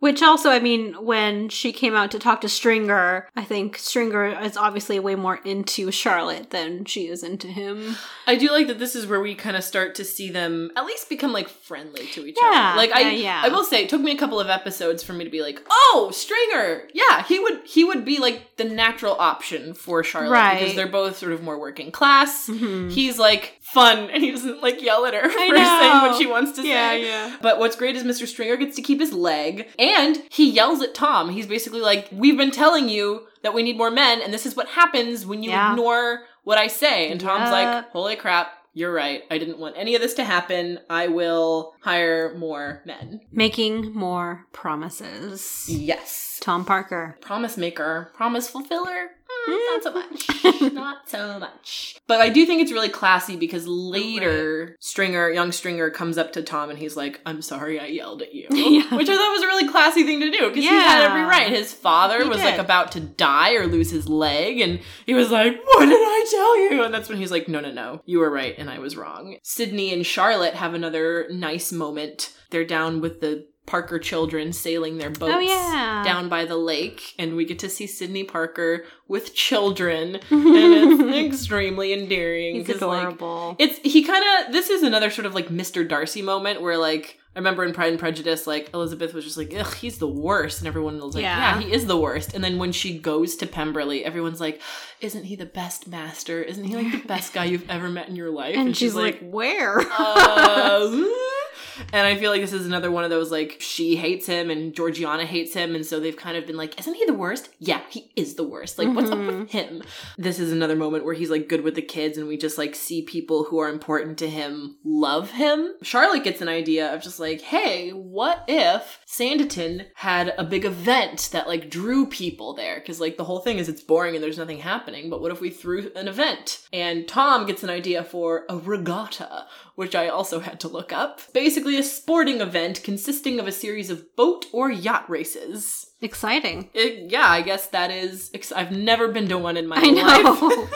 Which 0.00 0.22
also, 0.22 0.50
I 0.50 0.60
mean, 0.60 0.94
when 1.04 1.48
she 1.48 1.72
came 1.72 1.94
out 1.94 2.10
to 2.12 2.18
talk 2.18 2.40
to 2.42 2.48
Stringer, 2.48 3.28
I 3.36 3.44
think 3.44 3.76
Stringer 3.78 4.40
is 4.40 4.56
obviously 4.56 4.98
way 4.98 5.14
more 5.14 5.40
into 5.44 5.90
Charlotte 5.90 6.50
than 6.50 6.84
she 6.84 7.08
is 7.08 7.22
into 7.22 7.48
him. 7.48 7.96
I 8.26 8.36
do 8.36 8.50
like 8.50 8.66
that 8.68 8.78
this 8.78 8.94
is 8.96 9.06
where 9.06 9.20
we 9.20 9.34
kind 9.34 9.56
of 9.56 9.64
start 9.64 9.94
to 9.96 10.04
see 10.04 10.30
them 10.30 10.70
at 10.76 10.86
least 10.86 11.08
become 11.08 11.32
like 11.32 11.48
friendly 11.48 12.06
to 12.08 12.26
each 12.26 12.36
Yeah, 12.40 12.70
other. 12.70 12.76
Like 12.78 12.92
I 12.94 13.00
yeah, 13.00 13.10
yeah. 13.10 13.40
I 13.44 13.48
will 13.48 13.64
say 13.64 13.82
it 13.84 13.88
took 13.90 14.00
me 14.00 14.12
a 14.12 14.18
couple 14.18 14.40
of 14.40 14.48
episodes 14.48 15.02
for 15.02 15.12
me 15.12 15.24
to 15.24 15.30
be 15.30 15.42
like, 15.42 15.60
"Oh, 15.70 16.10
Stringer. 16.12 16.88
Yeah, 16.94 17.22
he 17.24 17.38
would 17.38 17.60
he 17.66 17.84
would 17.84 18.04
be 18.04 18.18
like 18.18 18.56
the 18.56 18.64
natural 18.64 19.16
option 19.18 19.74
for 19.74 20.02
Charlotte 20.04 20.30
Right. 20.30 20.48
Mm-hmm. 20.54 20.60
because 20.60 20.76
they're 20.76 20.86
both 20.88 21.16
sort 21.18 21.32
of 21.32 21.42
more 21.42 21.58
working 21.58 21.90
class. 21.90 22.46
He's 22.46 23.18
like 23.18 23.56
fun 23.60 24.08
and 24.10 24.22
he 24.22 24.30
doesn't 24.30 24.62
like 24.62 24.80
yell 24.82 25.04
at 25.06 25.12
her 25.14 25.28
saying 25.66 25.98
what 26.02 26.16
she 26.18 26.26
wants 26.26 26.52
to 26.52 26.66
Yeah, 26.66 26.90
say. 26.90 27.06
yeah. 27.06 27.36
But 27.40 27.58
what's 27.58 27.76
great 27.76 27.96
is 27.96 28.04
Mr. 28.04 28.26
Stringer 28.26 28.56
gets 28.56 28.76
to 28.76 28.82
keep 28.82 29.00
his 29.00 29.12
leg 29.12 29.68
and 29.78 30.22
he 30.30 30.50
yells 30.50 30.82
at 30.82 30.94
Tom. 30.94 31.30
He's 31.30 31.46
basically 31.46 31.80
like, 31.80 32.08
"We've 32.12 32.36
been 32.36 32.50
telling 32.50 32.88
you 32.88 33.26
that 33.42 33.54
we 33.54 33.62
need 33.62 33.76
more 33.78 33.90
men 33.90 34.20
and 34.20 34.32
this 34.32 34.46
is 34.46 34.56
what 34.56 34.68
happens 34.68 35.24
when 35.26 35.42
you 35.42 35.50
Yeah. 35.50 35.70
ignore 35.72 36.24
what 36.44 36.58
I 36.58 36.66
say." 36.66 37.10
And 37.10 37.20
Tom's 37.20 37.50
Yeah. 37.50 37.52
like, 37.52 37.90
"Holy 37.90 38.16
crap, 38.16 38.52
you're 38.74 38.92
right. 38.92 39.22
I 39.30 39.38
didn't 39.38 39.58
want 39.58 39.74
any 39.76 39.94
of 39.94 40.00
this 40.02 40.14
to 40.14 40.24
happen. 40.24 40.78
I 40.90 41.08
will 41.08 41.74
hire 41.80 42.34
more 42.36 42.82
men." 42.84 43.20
Making 43.32 43.92
more 43.94 44.46
promises. 44.52 45.66
Yes. 45.68 46.38
Tom 46.40 46.64
Parker. 46.64 47.16
Promise 47.20 47.56
maker, 47.56 48.10
promise 48.14 48.48
fulfiller. 48.48 49.10
Hmm, 49.48 49.74
not 49.74 49.82
so 49.82 49.92
much. 49.92 50.72
not 50.72 51.08
so 51.08 51.38
much. 51.38 51.96
But 52.06 52.20
I 52.20 52.28
do 52.28 52.44
think 52.46 52.62
it's 52.62 52.72
really 52.72 52.88
classy 52.88 53.36
because 53.36 53.66
later 53.66 54.76
Stringer, 54.80 55.30
young 55.30 55.52
Stringer, 55.52 55.90
comes 55.90 56.18
up 56.18 56.32
to 56.32 56.42
Tom 56.42 56.70
and 56.70 56.78
he's 56.78 56.96
like, 56.96 57.20
"I'm 57.26 57.42
sorry, 57.42 57.78
I 57.78 57.86
yelled 57.86 58.22
at 58.22 58.34
you," 58.34 58.46
Yeah. 58.50 58.96
which 58.96 59.08
I 59.08 59.16
thought 59.16 59.32
was 59.32 59.42
a 59.42 59.46
really 59.46 59.68
classy 59.68 60.04
thing 60.04 60.20
to 60.20 60.30
do 60.30 60.48
because 60.48 60.64
he 60.64 60.68
had 60.68 61.02
every 61.04 61.22
right. 61.22 61.50
His 61.50 61.72
father 61.72 62.22
He 62.22 62.28
was 62.28 62.38
like 62.38 62.58
about 62.58 62.92
to 62.92 63.00
die 63.00 63.54
or 63.54 63.66
lose 63.66 63.90
his 63.90 64.08
leg, 64.08 64.60
and 64.60 64.80
he 65.06 65.14
was 65.14 65.30
like, 65.30 65.56
"What 65.64 65.86
did 65.86 65.94
I 65.98 66.26
tell 66.30 66.58
you?" 66.58 66.82
And 66.84 66.94
that's 66.94 67.08
when 67.08 67.18
he's 67.18 67.30
like, 67.30 67.48
"No, 67.48 67.60
no, 67.60 67.70
no, 67.72 68.02
you 68.04 68.18
were 68.18 68.30
right, 68.30 68.54
and 68.58 68.70
I 68.70 68.78
was 68.78 68.96
wrong." 68.96 69.36
Sidney 69.42 69.92
and 69.92 70.04
Charlotte 70.06 70.54
have 70.54 70.74
another 70.74 71.26
nice 71.30 71.72
moment. 71.72 72.32
They're 72.50 72.64
down 72.64 73.00
with 73.00 73.20
the 73.20 73.46
Parker 73.68 73.98
children 74.00 74.52
sailing 74.52 74.98
their 74.98 75.10
boats 75.10 75.34
Oh, 75.36 75.38
yeah. 75.38 76.02
down 76.04 76.28
by 76.28 76.44
the 76.44 76.56
lake, 76.56 77.14
and 77.18 77.36
we 77.36 77.44
get 77.44 77.58
to 77.60 77.68
see 77.68 77.86
Sidney 77.86 78.24
Parker 78.24 78.84
with 79.06 79.34
children, 79.34 80.16
and 80.30 81.02
it's 81.02 81.34
extremely 81.34 81.92
endearing. 81.92 82.56
He's 82.56 82.66
'cause, 82.66 82.80
like, 82.82 83.00
adorable. 83.02 83.54
it's 83.60 83.78
he 83.84 84.02
kind 84.02 84.24
of 84.46 84.52
this 84.52 84.70
is 84.70 84.82
another 84.82 85.10
sort 85.10 85.26
of 85.26 85.34
like 85.34 85.48
Mr. 85.48 85.86
Darcy 85.86 86.22
moment 86.22 86.60
where 86.62 86.76
like 86.78 87.18
I 87.36 87.38
remember 87.38 87.62
in 87.64 87.72
Pride 87.72 87.90
and 87.90 88.00
Prejudice, 88.00 88.48
like 88.48 88.70
Elizabeth 88.74 89.14
was 89.14 89.24
just 89.24 89.36
like, 89.36 89.54
"Ugh, 89.56 89.74
he's 89.74 89.98
the 89.98 90.08
worst," 90.08 90.58
and 90.58 90.66
everyone 90.66 90.98
was 91.00 91.14
like, 91.14 91.22
Yeah. 91.22 91.58
"Yeah, 91.60 91.60
he 91.64 91.72
is 91.72 91.86
the 91.86 91.96
worst." 91.96 92.34
And 92.34 92.42
then 92.42 92.58
when 92.58 92.72
she 92.72 92.98
goes 92.98 93.36
to 93.36 93.46
Pemberley, 93.46 94.04
everyone's 94.04 94.40
like, 94.40 94.60
"Isn't 95.00 95.24
he 95.24 95.36
the 95.36 95.46
best 95.46 95.86
master? 95.86 96.42
Isn't 96.42 96.64
he 96.64 96.74
like 96.74 96.90
the 96.90 97.06
best 97.06 97.32
guy 97.32 97.44
you've 97.44 97.68
ever 97.70 97.88
met 97.90 98.08
in 98.08 98.16
your 98.16 98.30
life?" 98.30 98.56
and, 98.56 98.76
she's, 98.76 98.94
like, 98.96 99.20
where? 99.20 99.78
uh, 99.78 101.04
and 101.92 102.06
I 102.06 102.16
feel 102.16 102.30
like 102.30 102.40
this 102.40 102.52
is 102.52 102.66
another 102.66 102.90
one 102.90 103.04
of 103.04 103.10
those 103.10 103.30
like 103.30 103.56
she 103.60 103.96
hates 103.96 104.26
him 104.26 104.50
and 104.50 104.74
Georgiana 104.74 105.24
hates 105.24 105.54
him, 105.54 105.74
and 105.74 105.84
so 105.84 106.00
they've 106.00 106.16
kind 106.16 106.36
of 106.36 106.46
been 106.46 106.56
like, 106.56 106.78
"Isn't 106.78 106.94
he 106.94 107.04
the 107.06 107.14
worst?" 107.14 107.48
Yeah, 107.58 107.80
he 107.88 108.10
is 108.16 108.34
the 108.34 108.44
worst. 108.44 108.78
Like, 108.78 108.88
what's 108.88 109.10
up 109.10 109.18
with 109.18 109.28
mm-hmm. 109.28 109.44
him? 109.46 109.82
This 110.16 110.38
is 110.38 110.52
another 110.52 110.76
moment 110.76 111.04
where 111.04 111.14
he's 111.14 111.30
like 111.30 111.48
good 111.48 111.62
with 111.62 111.74
the 111.74 111.82
kids, 111.82 112.18
and 112.18 112.28
we 112.28 112.36
just 112.36 112.58
like 112.58 112.74
see 112.74 113.02
people 113.02 113.44
who 113.44 113.58
are 113.58 113.68
important 113.68 114.18
to 114.18 114.28
him 114.28 114.76
love 114.84 115.32
him. 115.32 115.74
Charlotte 115.82 116.24
gets 116.24 116.40
an 116.40 116.48
idea 116.48 116.92
of 116.92 117.02
just 117.02 117.20
like, 117.20 117.40
"Hey, 117.40 117.90
what 117.90 118.44
if 118.48 119.00
Sanditon 119.06 119.86
had 119.94 120.34
a 120.38 120.44
big 120.44 120.64
event 120.64 121.30
that 121.32 121.48
like 121.48 121.70
drew 121.70 122.06
people 122.06 122.54
there? 122.54 122.80
Because 122.80 123.00
like 123.00 123.16
the 123.16 123.24
whole 123.24 123.40
thing 123.40 123.58
is 123.58 123.68
it's 123.68 123.82
boring 123.82 124.14
and 124.14 124.22
there's 124.22 124.38
nothing 124.38 124.58
happening. 124.58 125.10
But 125.10 125.20
what 125.20 125.32
if 125.32 125.40
we 125.40 125.50
threw 125.50 125.90
an 125.94 126.08
event?" 126.08 126.66
And 126.72 127.06
Tom 127.08 127.46
gets 127.46 127.62
an 127.62 127.70
idea 127.70 128.04
for 128.04 128.44
a 128.48 128.56
regatta 128.56 129.46
which 129.78 129.94
I 129.94 130.08
also 130.08 130.40
had 130.40 130.58
to 130.60 130.68
look 130.68 130.92
up. 130.92 131.20
Basically, 131.32 131.67
a 131.76 131.82
sporting 131.82 132.40
event 132.40 132.82
consisting 132.82 133.38
of 133.38 133.46
a 133.46 133.52
series 133.52 133.90
of 133.90 134.14
boat 134.16 134.46
or 134.52 134.70
yacht 134.70 135.08
races. 135.10 135.86
Exciting. 136.00 136.70
It- 136.74 137.10
yeah, 137.10 137.26
I 137.28 137.42
guess 137.42 137.66
that 137.68 137.90
is. 137.90 138.30
Ex- 138.32 138.52
I've 138.52 138.70
never 138.72 139.08
been 139.08 139.28
to 139.28 139.38
one 139.38 139.56
in 139.56 139.66
my 139.66 139.76
I 139.76 139.90
life. 139.90 140.06
I 140.06 140.22
know. 140.22 140.68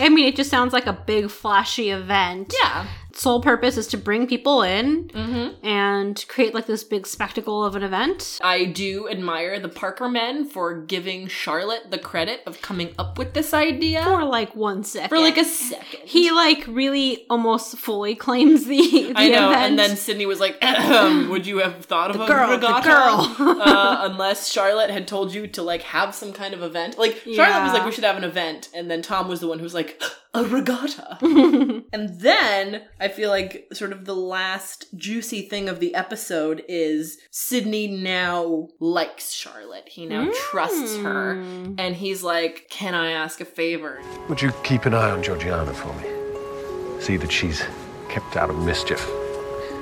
I 0.00 0.08
mean, 0.08 0.26
it 0.26 0.36
just 0.36 0.50
sounds 0.50 0.72
like 0.72 0.86
a 0.86 0.92
big, 0.92 1.30
flashy 1.30 1.90
event. 1.90 2.54
Yeah. 2.62 2.86
Sole 3.16 3.40
purpose 3.40 3.76
is 3.76 3.86
to 3.88 3.96
bring 3.96 4.26
people 4.26 4.62
in 4.62 5.04
Mm-hmm. 5.08 5.64
and 5.66 6.24
create 6.28 6.52
like 6.54 6.66
this 6.66 6.82
big 6.82 7.06
spectacle 7.06 7.64
of 7.64 7.76
an 7.76 7.82
event. 7.82 8.38
I 8.42 8.64
do 8.64 9.08
admire 9.08 9.60
the 9.60 9.68
Parker 9.68 10.08
men 10.08 10.44
for 10.46 10.74
giving 10.80 11.28
Charlotte 11.28 11.90
the 11.90 11.98
credit 11.98 12.42
of 12.46 12.60
coming 12.60 12.92
up 12.98 13.16
with 13.16 13.32
this 13.34 13.54
idea 13.54 14.02
For 14.02 14.24
like 14.24 14.56
one 14.56 14.82
second. 14.84 15.08
for 15.10 15.18
like 15.20 15.38
a 15.38 15.44
second. 15.44 16.00
He 16.04 16.30
like 16.32 16.64
really 16.66 17.24
almost 17.30 17.76
fully 17.76 18.14
claims 18.16 18.66
the, 18.66 18.76
the 18.78 19.12
I 19.16 19.28
know, 19.28 19.50
event. 19.50 19.62
and 19.70 19.78
then 19.78 19.96
Sidney 19.96 20.26
was 20.26 20.40
like, 20.40 20.58
"Would 20.62 21.46
you 21.46 21.58
have 21.58 21.84
thought 21.84 22.10
of 22.10 22.18
The 22.18 22.24
a 22.24 22.26
girl, 22.26 22.48
the 22.48 22.54
regatta? 22.56 22.88
girl." 22.88 23.60
uh, 23.62 23.98
unless 24.10 24.50
Charlotte 24.50 24.90
had 24.90 25.06
told 25.06 25.32
you 25.32 25.46
to 25.48 25.62
like 25.62 25.82
have 25.82 26.14
some 26.14 26.32
kind 26.32 26.52
of 26.54 26.62
event. 26.62 26.98
Like 26.98 27.12
Charlotte 27.18 27.36
was 27.36 27.36
Yeah. 27.36 27.72
like, 27.72 27.84
"We 27.86 27.92
should 27.92 28.04
have 28.04 28.16
an 28.16 28.24
event," 28.24 28.68
and 28.74 28.90
then 28.90 29.02
Tom 29.02 29.28
was 29.28 29.40
the 29.40 29.46
one 29.46 29.58
who 29.58 29.64
was 29.64 29.74
like, 29.74 30.02
"A 30.34 30.44
regatta." 30.44 31.18
and 31.92 32.20
then 32.20 32.82
I 33.00 33.08
feel 33.08 33.30
like 33.30 33.68
sort 33.72 33.92
of 33.92 34.04
the 34.04 34.14
last 34.16 34.86
juicy 34.96 35.42
thing 35.42 35.68
of 35.68 35.80
the 35.80 35.94
episode 35.94 36.64
is 36.68 37.18
Sidney 37.30 37.86
now 37.86 38.68
likes 38.80 39.30
Charlotte. 39.30 39.88
He 39.88 40.06
now 40.06 40.30
trusts 40.50 40.96
her, 40.98 41.36
mm. 41.36 41.74
and 41.78 41.96
he's 41.96 42.22
like, 42.22 42.66
"Can 42.70 42.94
I 42.94 43.12
ask 43.12 43.40
a 43.40 43.44
favor?" 43.44 44.02
Would 44.28 44.42
you 44.42 44.52
keep 44.62 44.86
an 44.86 44.94
eye 44.94 45.10
on 45.10 45.22
Georgiana 45.22 45.72
for 45.72 45.92
me? 45.94 47.00
See 47.00 47.16
that 47.16 47.30
she's 47.30 47.62
kept 48.08 48.36
out 48.36 48.50
of 48.50 48.58
mischief. 48.58 49.08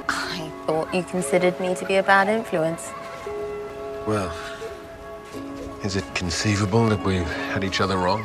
I 0.08 0.50
thought 0.66 0.94
you 0.94 1.02
considered 1.02 1.58
me 1.60 1.74
to 1.74 1.86
be 1.86 1.96
a 1.96 2.02
bad 2.02 2.28
influence. 2.28 2.90
Well, 4.06 4.32
is 5.84 5.96
it 5.96 6.04
conceivable 6.14 6.86
that 6.88 7.04
we've 7.04 7.22
had 7.52 7.64
each 7.64 7.80
other 7.80 7.96
wrong? 7.96 8.24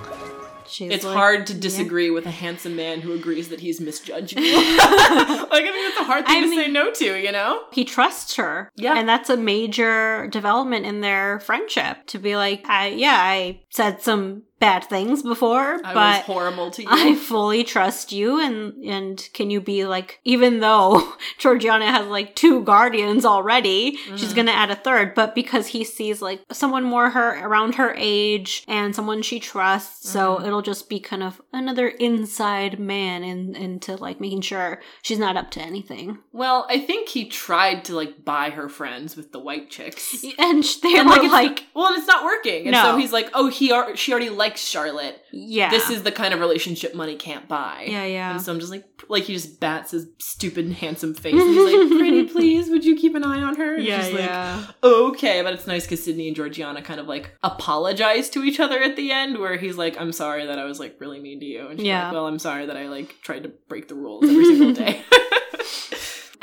She's 0.67 0.91
It's 0.91 1.03
like- 1.05 1.15
hard 1.15 1.47
to 1.47 1.53
disagree 1.53 2.09
with 2.09 2.25
a 2.25 2.31
handsome 2.31 2.75
man 2.75 3.01
who 3.01 3.13
agrees 3.13 3.49
that 3.49 3.59
he's 3.59 3.79
misjudging 3.81 4.37
you. 4.43 4.53
like, 4.77 5.63
I 5.63 5.71
think 5.71 5.95
that's 5.95 6.01
a 6.01 6.03
hard 6.05 6.25
thing 6.25 6.37
I 6.37 6.41
to 6.41 6.47
mean- 6.47 6.59
say 6.65 6.71
no 6.71 6.91
to, 6.91 7.15
you 7.19 7.31
know? 7.31 7.61
he 7.71 7.85
trusts 7.85 8.35
her. 8.35 8.71
Yeah. 8.75 8.97
And 8.97 9.07
that's 9.07 9.29
a 9.29 9.37
major 9.37 10.27
development 10.27 10.85
in 10.85 11.01
their 11.01 11.39
friendship 11.39 12.05
to 12.07 12.19
be 12.19 12.35
like, 12.35 12.67
I, 12.67 12.87
yeah, 12.87 13.15
I 13.17 13.61
said 13.69 14.01
some 14.01 14.43
bad 14.59 14.83
things 14.85 15.21
before, 15.23 15.79
I 15.83 15.93
but 15.93 16.21
horrible 16.23 16.71
to 16.71 16.81
you. 16.83 16.87
I 16.91 17.15
fully 17.31 17.63
trust 17.63 18.11
you 18.11 18.39
and 18.39 18.73
and 18.83 19.29
can 19.33 19.49
you 19.49 19.61
be 19.61 19.85
like 19.85 20.19
even 20.25 20.59
though 20.59 21.13
Georgiana 21.37 21.91
has 21.91 22.07
like 22.07 22.35
two 22.35 22.63
guardians 22.63 23.25
already, 23.25 23.97
Mm-hmm. 23.97 24.15
she's 24.17 24.33
gonna 24.33 24.51
add 24.51 24.71
a 24.71 24.75
third, 24.75 25.13
but 25.13 25.35
because 25.35 25.67
he 25.67 25.83
sees 25.83 26.21
like 26.21 26.41
someone 26.51 26.83
more 26.83 27.09
her 27.11 27.39
around 27.45 27.75
her 27.75 27.93
age 27.97 28.63
and 28.67 28.95
someone 28.95 29.21
she 29.21 29.39
trusts, 29.39 30.07
Mm-hmm. 30.07 30.13
so 30.13 30.45
it'll 30.45 30.61
just 30.61 30.89
be 30.89 30.99
kind 30.99 31.23
of 31.23 31.41
another 31.53 31.87
inside 31.87 32.79
man 32.79 33.23
in 33.23 33.55
into 33.55 33.95
like 33.95 34.19
making 34.19 34.41
sure 34.41 34.81
she's 35.01 35.19
not 35.19 35.37
up 35.37 35.51
to 35.51 35.61
anything. 35.61 36.17
well, 36.31 36.65
I 36.69 36.79
think 36.79 37.09
he 37.09 37.25
tried 37.25 37.85
to 37.85 37.95
like 37.95 38.23
buy 38.25 38.49
her 38.51 38.69
friends 38.69 39.15
with 39.15 39.31
the 39.31 39.39
white 39.39 39.69
chicks. 39.69 40.23
And 40.39 40.63
they 40.83 40.97
And 40.97 41.09
were 41.09 41.15
like, 41.15 41.31
like, 41.31 41.65
well, 41.73 41.87
and 41.87 41.97
it's 41.97 42.07
not 42.07 42.23
working. 42.23 42.63
And 42.67 42.71
No. 42.73 42.83
so 42.83 42.97
he's 42.97 43.11
like, 43.11 43.29
oh, 43.33 43.47
he 43.49 43.71
ar- 43.71 43.95
she 43.95 44.11
already 44.11 44.29
likes 44.29 44.46
Charlotte. 44.55 45.21
yeah. 45.31 45.69
This 45.69 45.89
is 45.89 46.03
the 46.03 46.11
kind 46.11 46.33
of 46.33 46.39
relationship 46.39 46.95
money 46.95 47.15
can't 47.15 47.47
buy. 47.49 47.85
Yeah, 47.89 48.05
yeah. 48.05 48.31
And 48.31 48.41
so 48.41 48.53
I'm 48.53 48.59
just 48.59 48.71
like, 48.71 48.85
like 49.09 49.23
he 49.23 49.33
just 49.33 49.59
bats 49.59 49.91
his 49.91 50.07
stupid 50.19 50.71
handsome 50.73 51.13
face. 51.13 51.33
And 51.33 51.41
he's 51.41 51.73
like, 51.73 51.89
pretty 51.97 52.23
please, 52.27 52.69
would 52.69 52.85
you 52.85 52.95
keep 52.95 53.15
an 53.15 53.23
eye 53.25 53.41
on 53.41 53.55
her? 53.57 53.75
And 53.75 53.83
Yeah, 53.83 54.01
she's 54.03 54.13
yeah. 54.13 54.63
like, 54.67 54.75
okay. 54.93 55.41
But 55.41 55.53
it's 55.55 55.67
nice 55.67 55.83
because 55.83 56.03
Sidney 56.03 56.27
and 56.27 56.35
Georgiana 56.35 56.81
kind 56.81 56.99
of 56.99 57.07
like 57.07 57.35
apologize 57.43 58.29
to 58.29 58.43
each 58.43 58.59
other 58.59 58.79
at 58.81 58.95
the 58.95 59.11
end, 59.11 59.39
where 59.39 59.57
he's 59.57 59.75
like, 59.75 59.99
I'm 59.99 60.11
sorry 60.13 60.45
that 60.45 60.57
I 60.59 60.63
was 60.65 60.79
like 60.79 60.95
really 61.01 61.19
mean 61.19 61.39
to 61.41 61.45
you. 61.45 61.67
And 61.67 61.79
she's 61.79 61.87
Yeah. 61.87 62.05
like, 62.05 62.13
well, 62.13 62.27
I'm 62.27 62.39
sorry 62.39 62.67
that 62.67 62.77
I 62.77 62.87
like 62.87 63.15
tried 63.21 63.43
to 63.43 63.49
break 63.67 63.87
the 63.87 63.95
rules 63.95 64.23
every 64.23 64.45
single 64.45 64.73
day. 64.85 65.01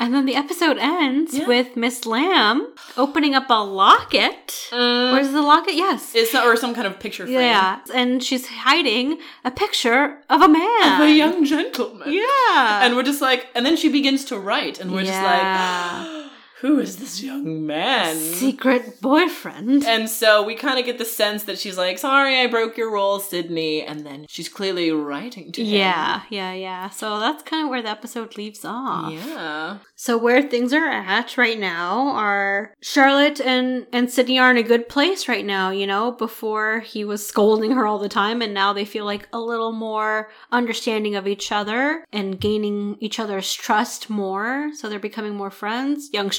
And 0.05 0.13
then 0.13 0.25
the 0.27 0.35
episode 0.35 0.77
ends 0.77 1.33
Yeah. 1.35 1.47
with 1.47 1.75
Miss 1.75 2.01
Lambe 2.05 2.61
opening 2.95 3.33
up 3.33 3.49
a 3.49 3.63
locket. 3.63 4.69
Mm. 4.71 5.13
Where's 5.13 5.31
the 5.31 5.41
locket? 5.41 5.73
Yes. 5.73 6.13
It's 6.13 6.31
not, 6.31 6.45
or 6.45 6.55
some 6.55 6.75
kind 6.75 6.85
of 6.85 6.99
picture 6.99 7.25
frame. 7.25 7.39
yeah. 7.39 7.79
And 7.91 8.23
she's 8.23 8.45
hiding 8.47 9.17
a 9.43 9.49
picture 9.49 10.19
of 10.29 10.43
a 10.43 10.47
man. 10.47 11.01
Of 11.01 11.07
a 11.07 11.11
young 11.11 11.43
gentleman. 11.43 12.13
Yeah. 12.13 12.83
And 12.85 12.95
we're 12.95 13.01
just 13.11 13.19
like, 13.29 13.47
and 13.55 13.65
then 13.65 13.75
she 13.75 13.89
begins 13.89 14.25
to 14.25 14.37
write, 14.37 14.79
and 14.79 14.91
we're 14.93 15.01
Yeah. 15.01 15.11
just 15.11 15.23
like, 15.31 16.24
who 16.65 16.79
is 16.79 16.97
this 16.97 17.21
young 17.21 17.63
man? 17.63 18.15
Secret 18.15 18.99
boyfriend. 18.99 19.85
And 19.85 20.09
so 20.09 20.41
we 20.41 20.55
kind 20.55 20.79
of 20.79 20.85
get 20.85 20.97
the 20.97 21.05
sense 21.05 21.43
that 21.43 21.59
she's 21.59 21.77
like, 21.77 21.99
sorry, 21.99 22.39
I 22.39 22.47
broke 22.47 22.75
your 22.75 22.91
rule, 22.91 23.19
Sidney. 23.19 23.83
And 23.83 24.03
then 24.03 24.25
she's 24.27 24.49
clearly 24.49 24.89
writing 24.91 25.51
to 25.51 25.63
him. 25.63 25.75
Yeah, 25.75 26.23
yeah, 26.31 26.53
yeah. 26.53 26.89
So 26.89 27.19
that's 27.19 27.43
kind 27.43 27.63
of 27.63 27.69
where 27.69 27.83
the 27.83 27.89
episode 27.89 28.35
leaves 28.35 28.65
off. 28.65 29.13
Yeah. 29.13 29.77
So 29.95 30.17
where 30.17 30.41
things 30.41 30.73
are 30.73 30.89
at 30.89 31.37
right 31.37 31.59
now 31.59 32.09
are 32.09 32.73
Charlotte 32.81 33.39
and 33.39 33.85
and 33.93 34.11
Sidney 34.11 34.39
are 34.39 34.49
in 34.49 34.57
a 34.57 34.63
good 34.63 34.89
place 34.89 35.27
right 35.27 35.45
now, 35.45 35.69
you 35.69 35.85
know, 35.85 36.13
before 36.13 36.79
he 36.79 37.05
was 37.05 37.25
scolding 37.25 37.71
her 37.71 37.85
all 37.85 37.99
the 37.99 38.09
time 38.09 38.41
and 38.41 38.53
now 38.53 38.73
they 38.73 38.85
feel 38.85 39.05
like 39.05 39.27
a 39.31 39.39
little 39.39 39.71
more 39.71 40.29
understanding 40.51 41.15
of 41.15 41.27
each 41.27 41.51
other 41.51 42.05
and 42.11 42.39
gaining 42.39 42.97
each 42.99 43.19
other's 43.19 43.53
trust 43.53 44.09
more. 44.09 44.71
So 44.73 44.89
they're 44.89 44.99
becoming 44.99 45.35
more 45.35 45.51
friends. 45.51 46.09
Young 46.11 46.31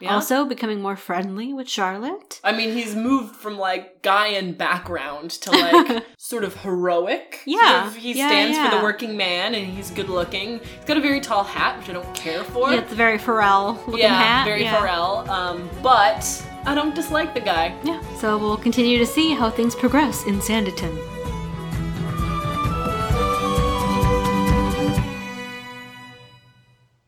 Yeah. 0.00 0.14
also 0.14 0.44
becoming 0.44 0.80
more 0.82 0.96
friendly 0.96 1.52
with 1.52 1.68
Charlotte. 1.68 2.40
I 2.44 2.52
mean, 2.52 2.72
he's 2.72 2.94
moved 2.94 3.36
from 3.36 3.58
like 3.58 4.02
guy 4.02 4.28
in 4.28 4.52
background 4.54 5.30
to 5.42 5.50
like 5.50 6.04
sort 6.18 6.44
of 6.44 6.54
heroic. 6.62 7.34
Sort 7.44 7.46
Yeah. 7.46 7.86
of- 7.86 7.96
he 7.96 8.12
Yeah, 8.12 8.28
stands 8.28 8.58
for 8.58 8.76
the 8.76 8.82
working 8.82 9.16
man 9.16 9.54
and 9.54 9.66
he's 9.66 9.90
good 9.90 10.08
looking. 10.08 10.58
He's 10.60 10.84
got 10.86 10.96
a 10.96 11.00
very 11.00 11.20
tall 11.20 11.44
hat, 11.44 11.78
which 11.78 11.88
I 11.90 11.92
don't 11.92 12.14
care 12.14 12.44
for. 12.44 12.70
Yeah, 12.72 12.80
it's 12.80 12.92
a 12.92 12.96
very 12.96 13.18
Pharrell 13.18 13.76
looking 13.86 14.00
Yeah, 14.00 14.14
hat. 14.22 14.44
very 14.44 14.62
yeah. 14.62 14.74
Pharrell. 14.76 15.26
Um, 15.28 15.68
but 15.82 16.22
I 16.66 16.74
don't 16.74 16.94
dislike 16.94 17.34
the 17.34 17.40
guy. 17.40 17.74
Yeah. 17.84 18.00
So 18.20 18.38
we'll 18.38 18.56
continue 18.56 18.98
to 18.98 19.06
see 19.06 19.34
how 19.34 19.50
things 19.50 19.74
progress 19.74 20.24
in 20.26 20.40
Sanditon. 20.40 20.94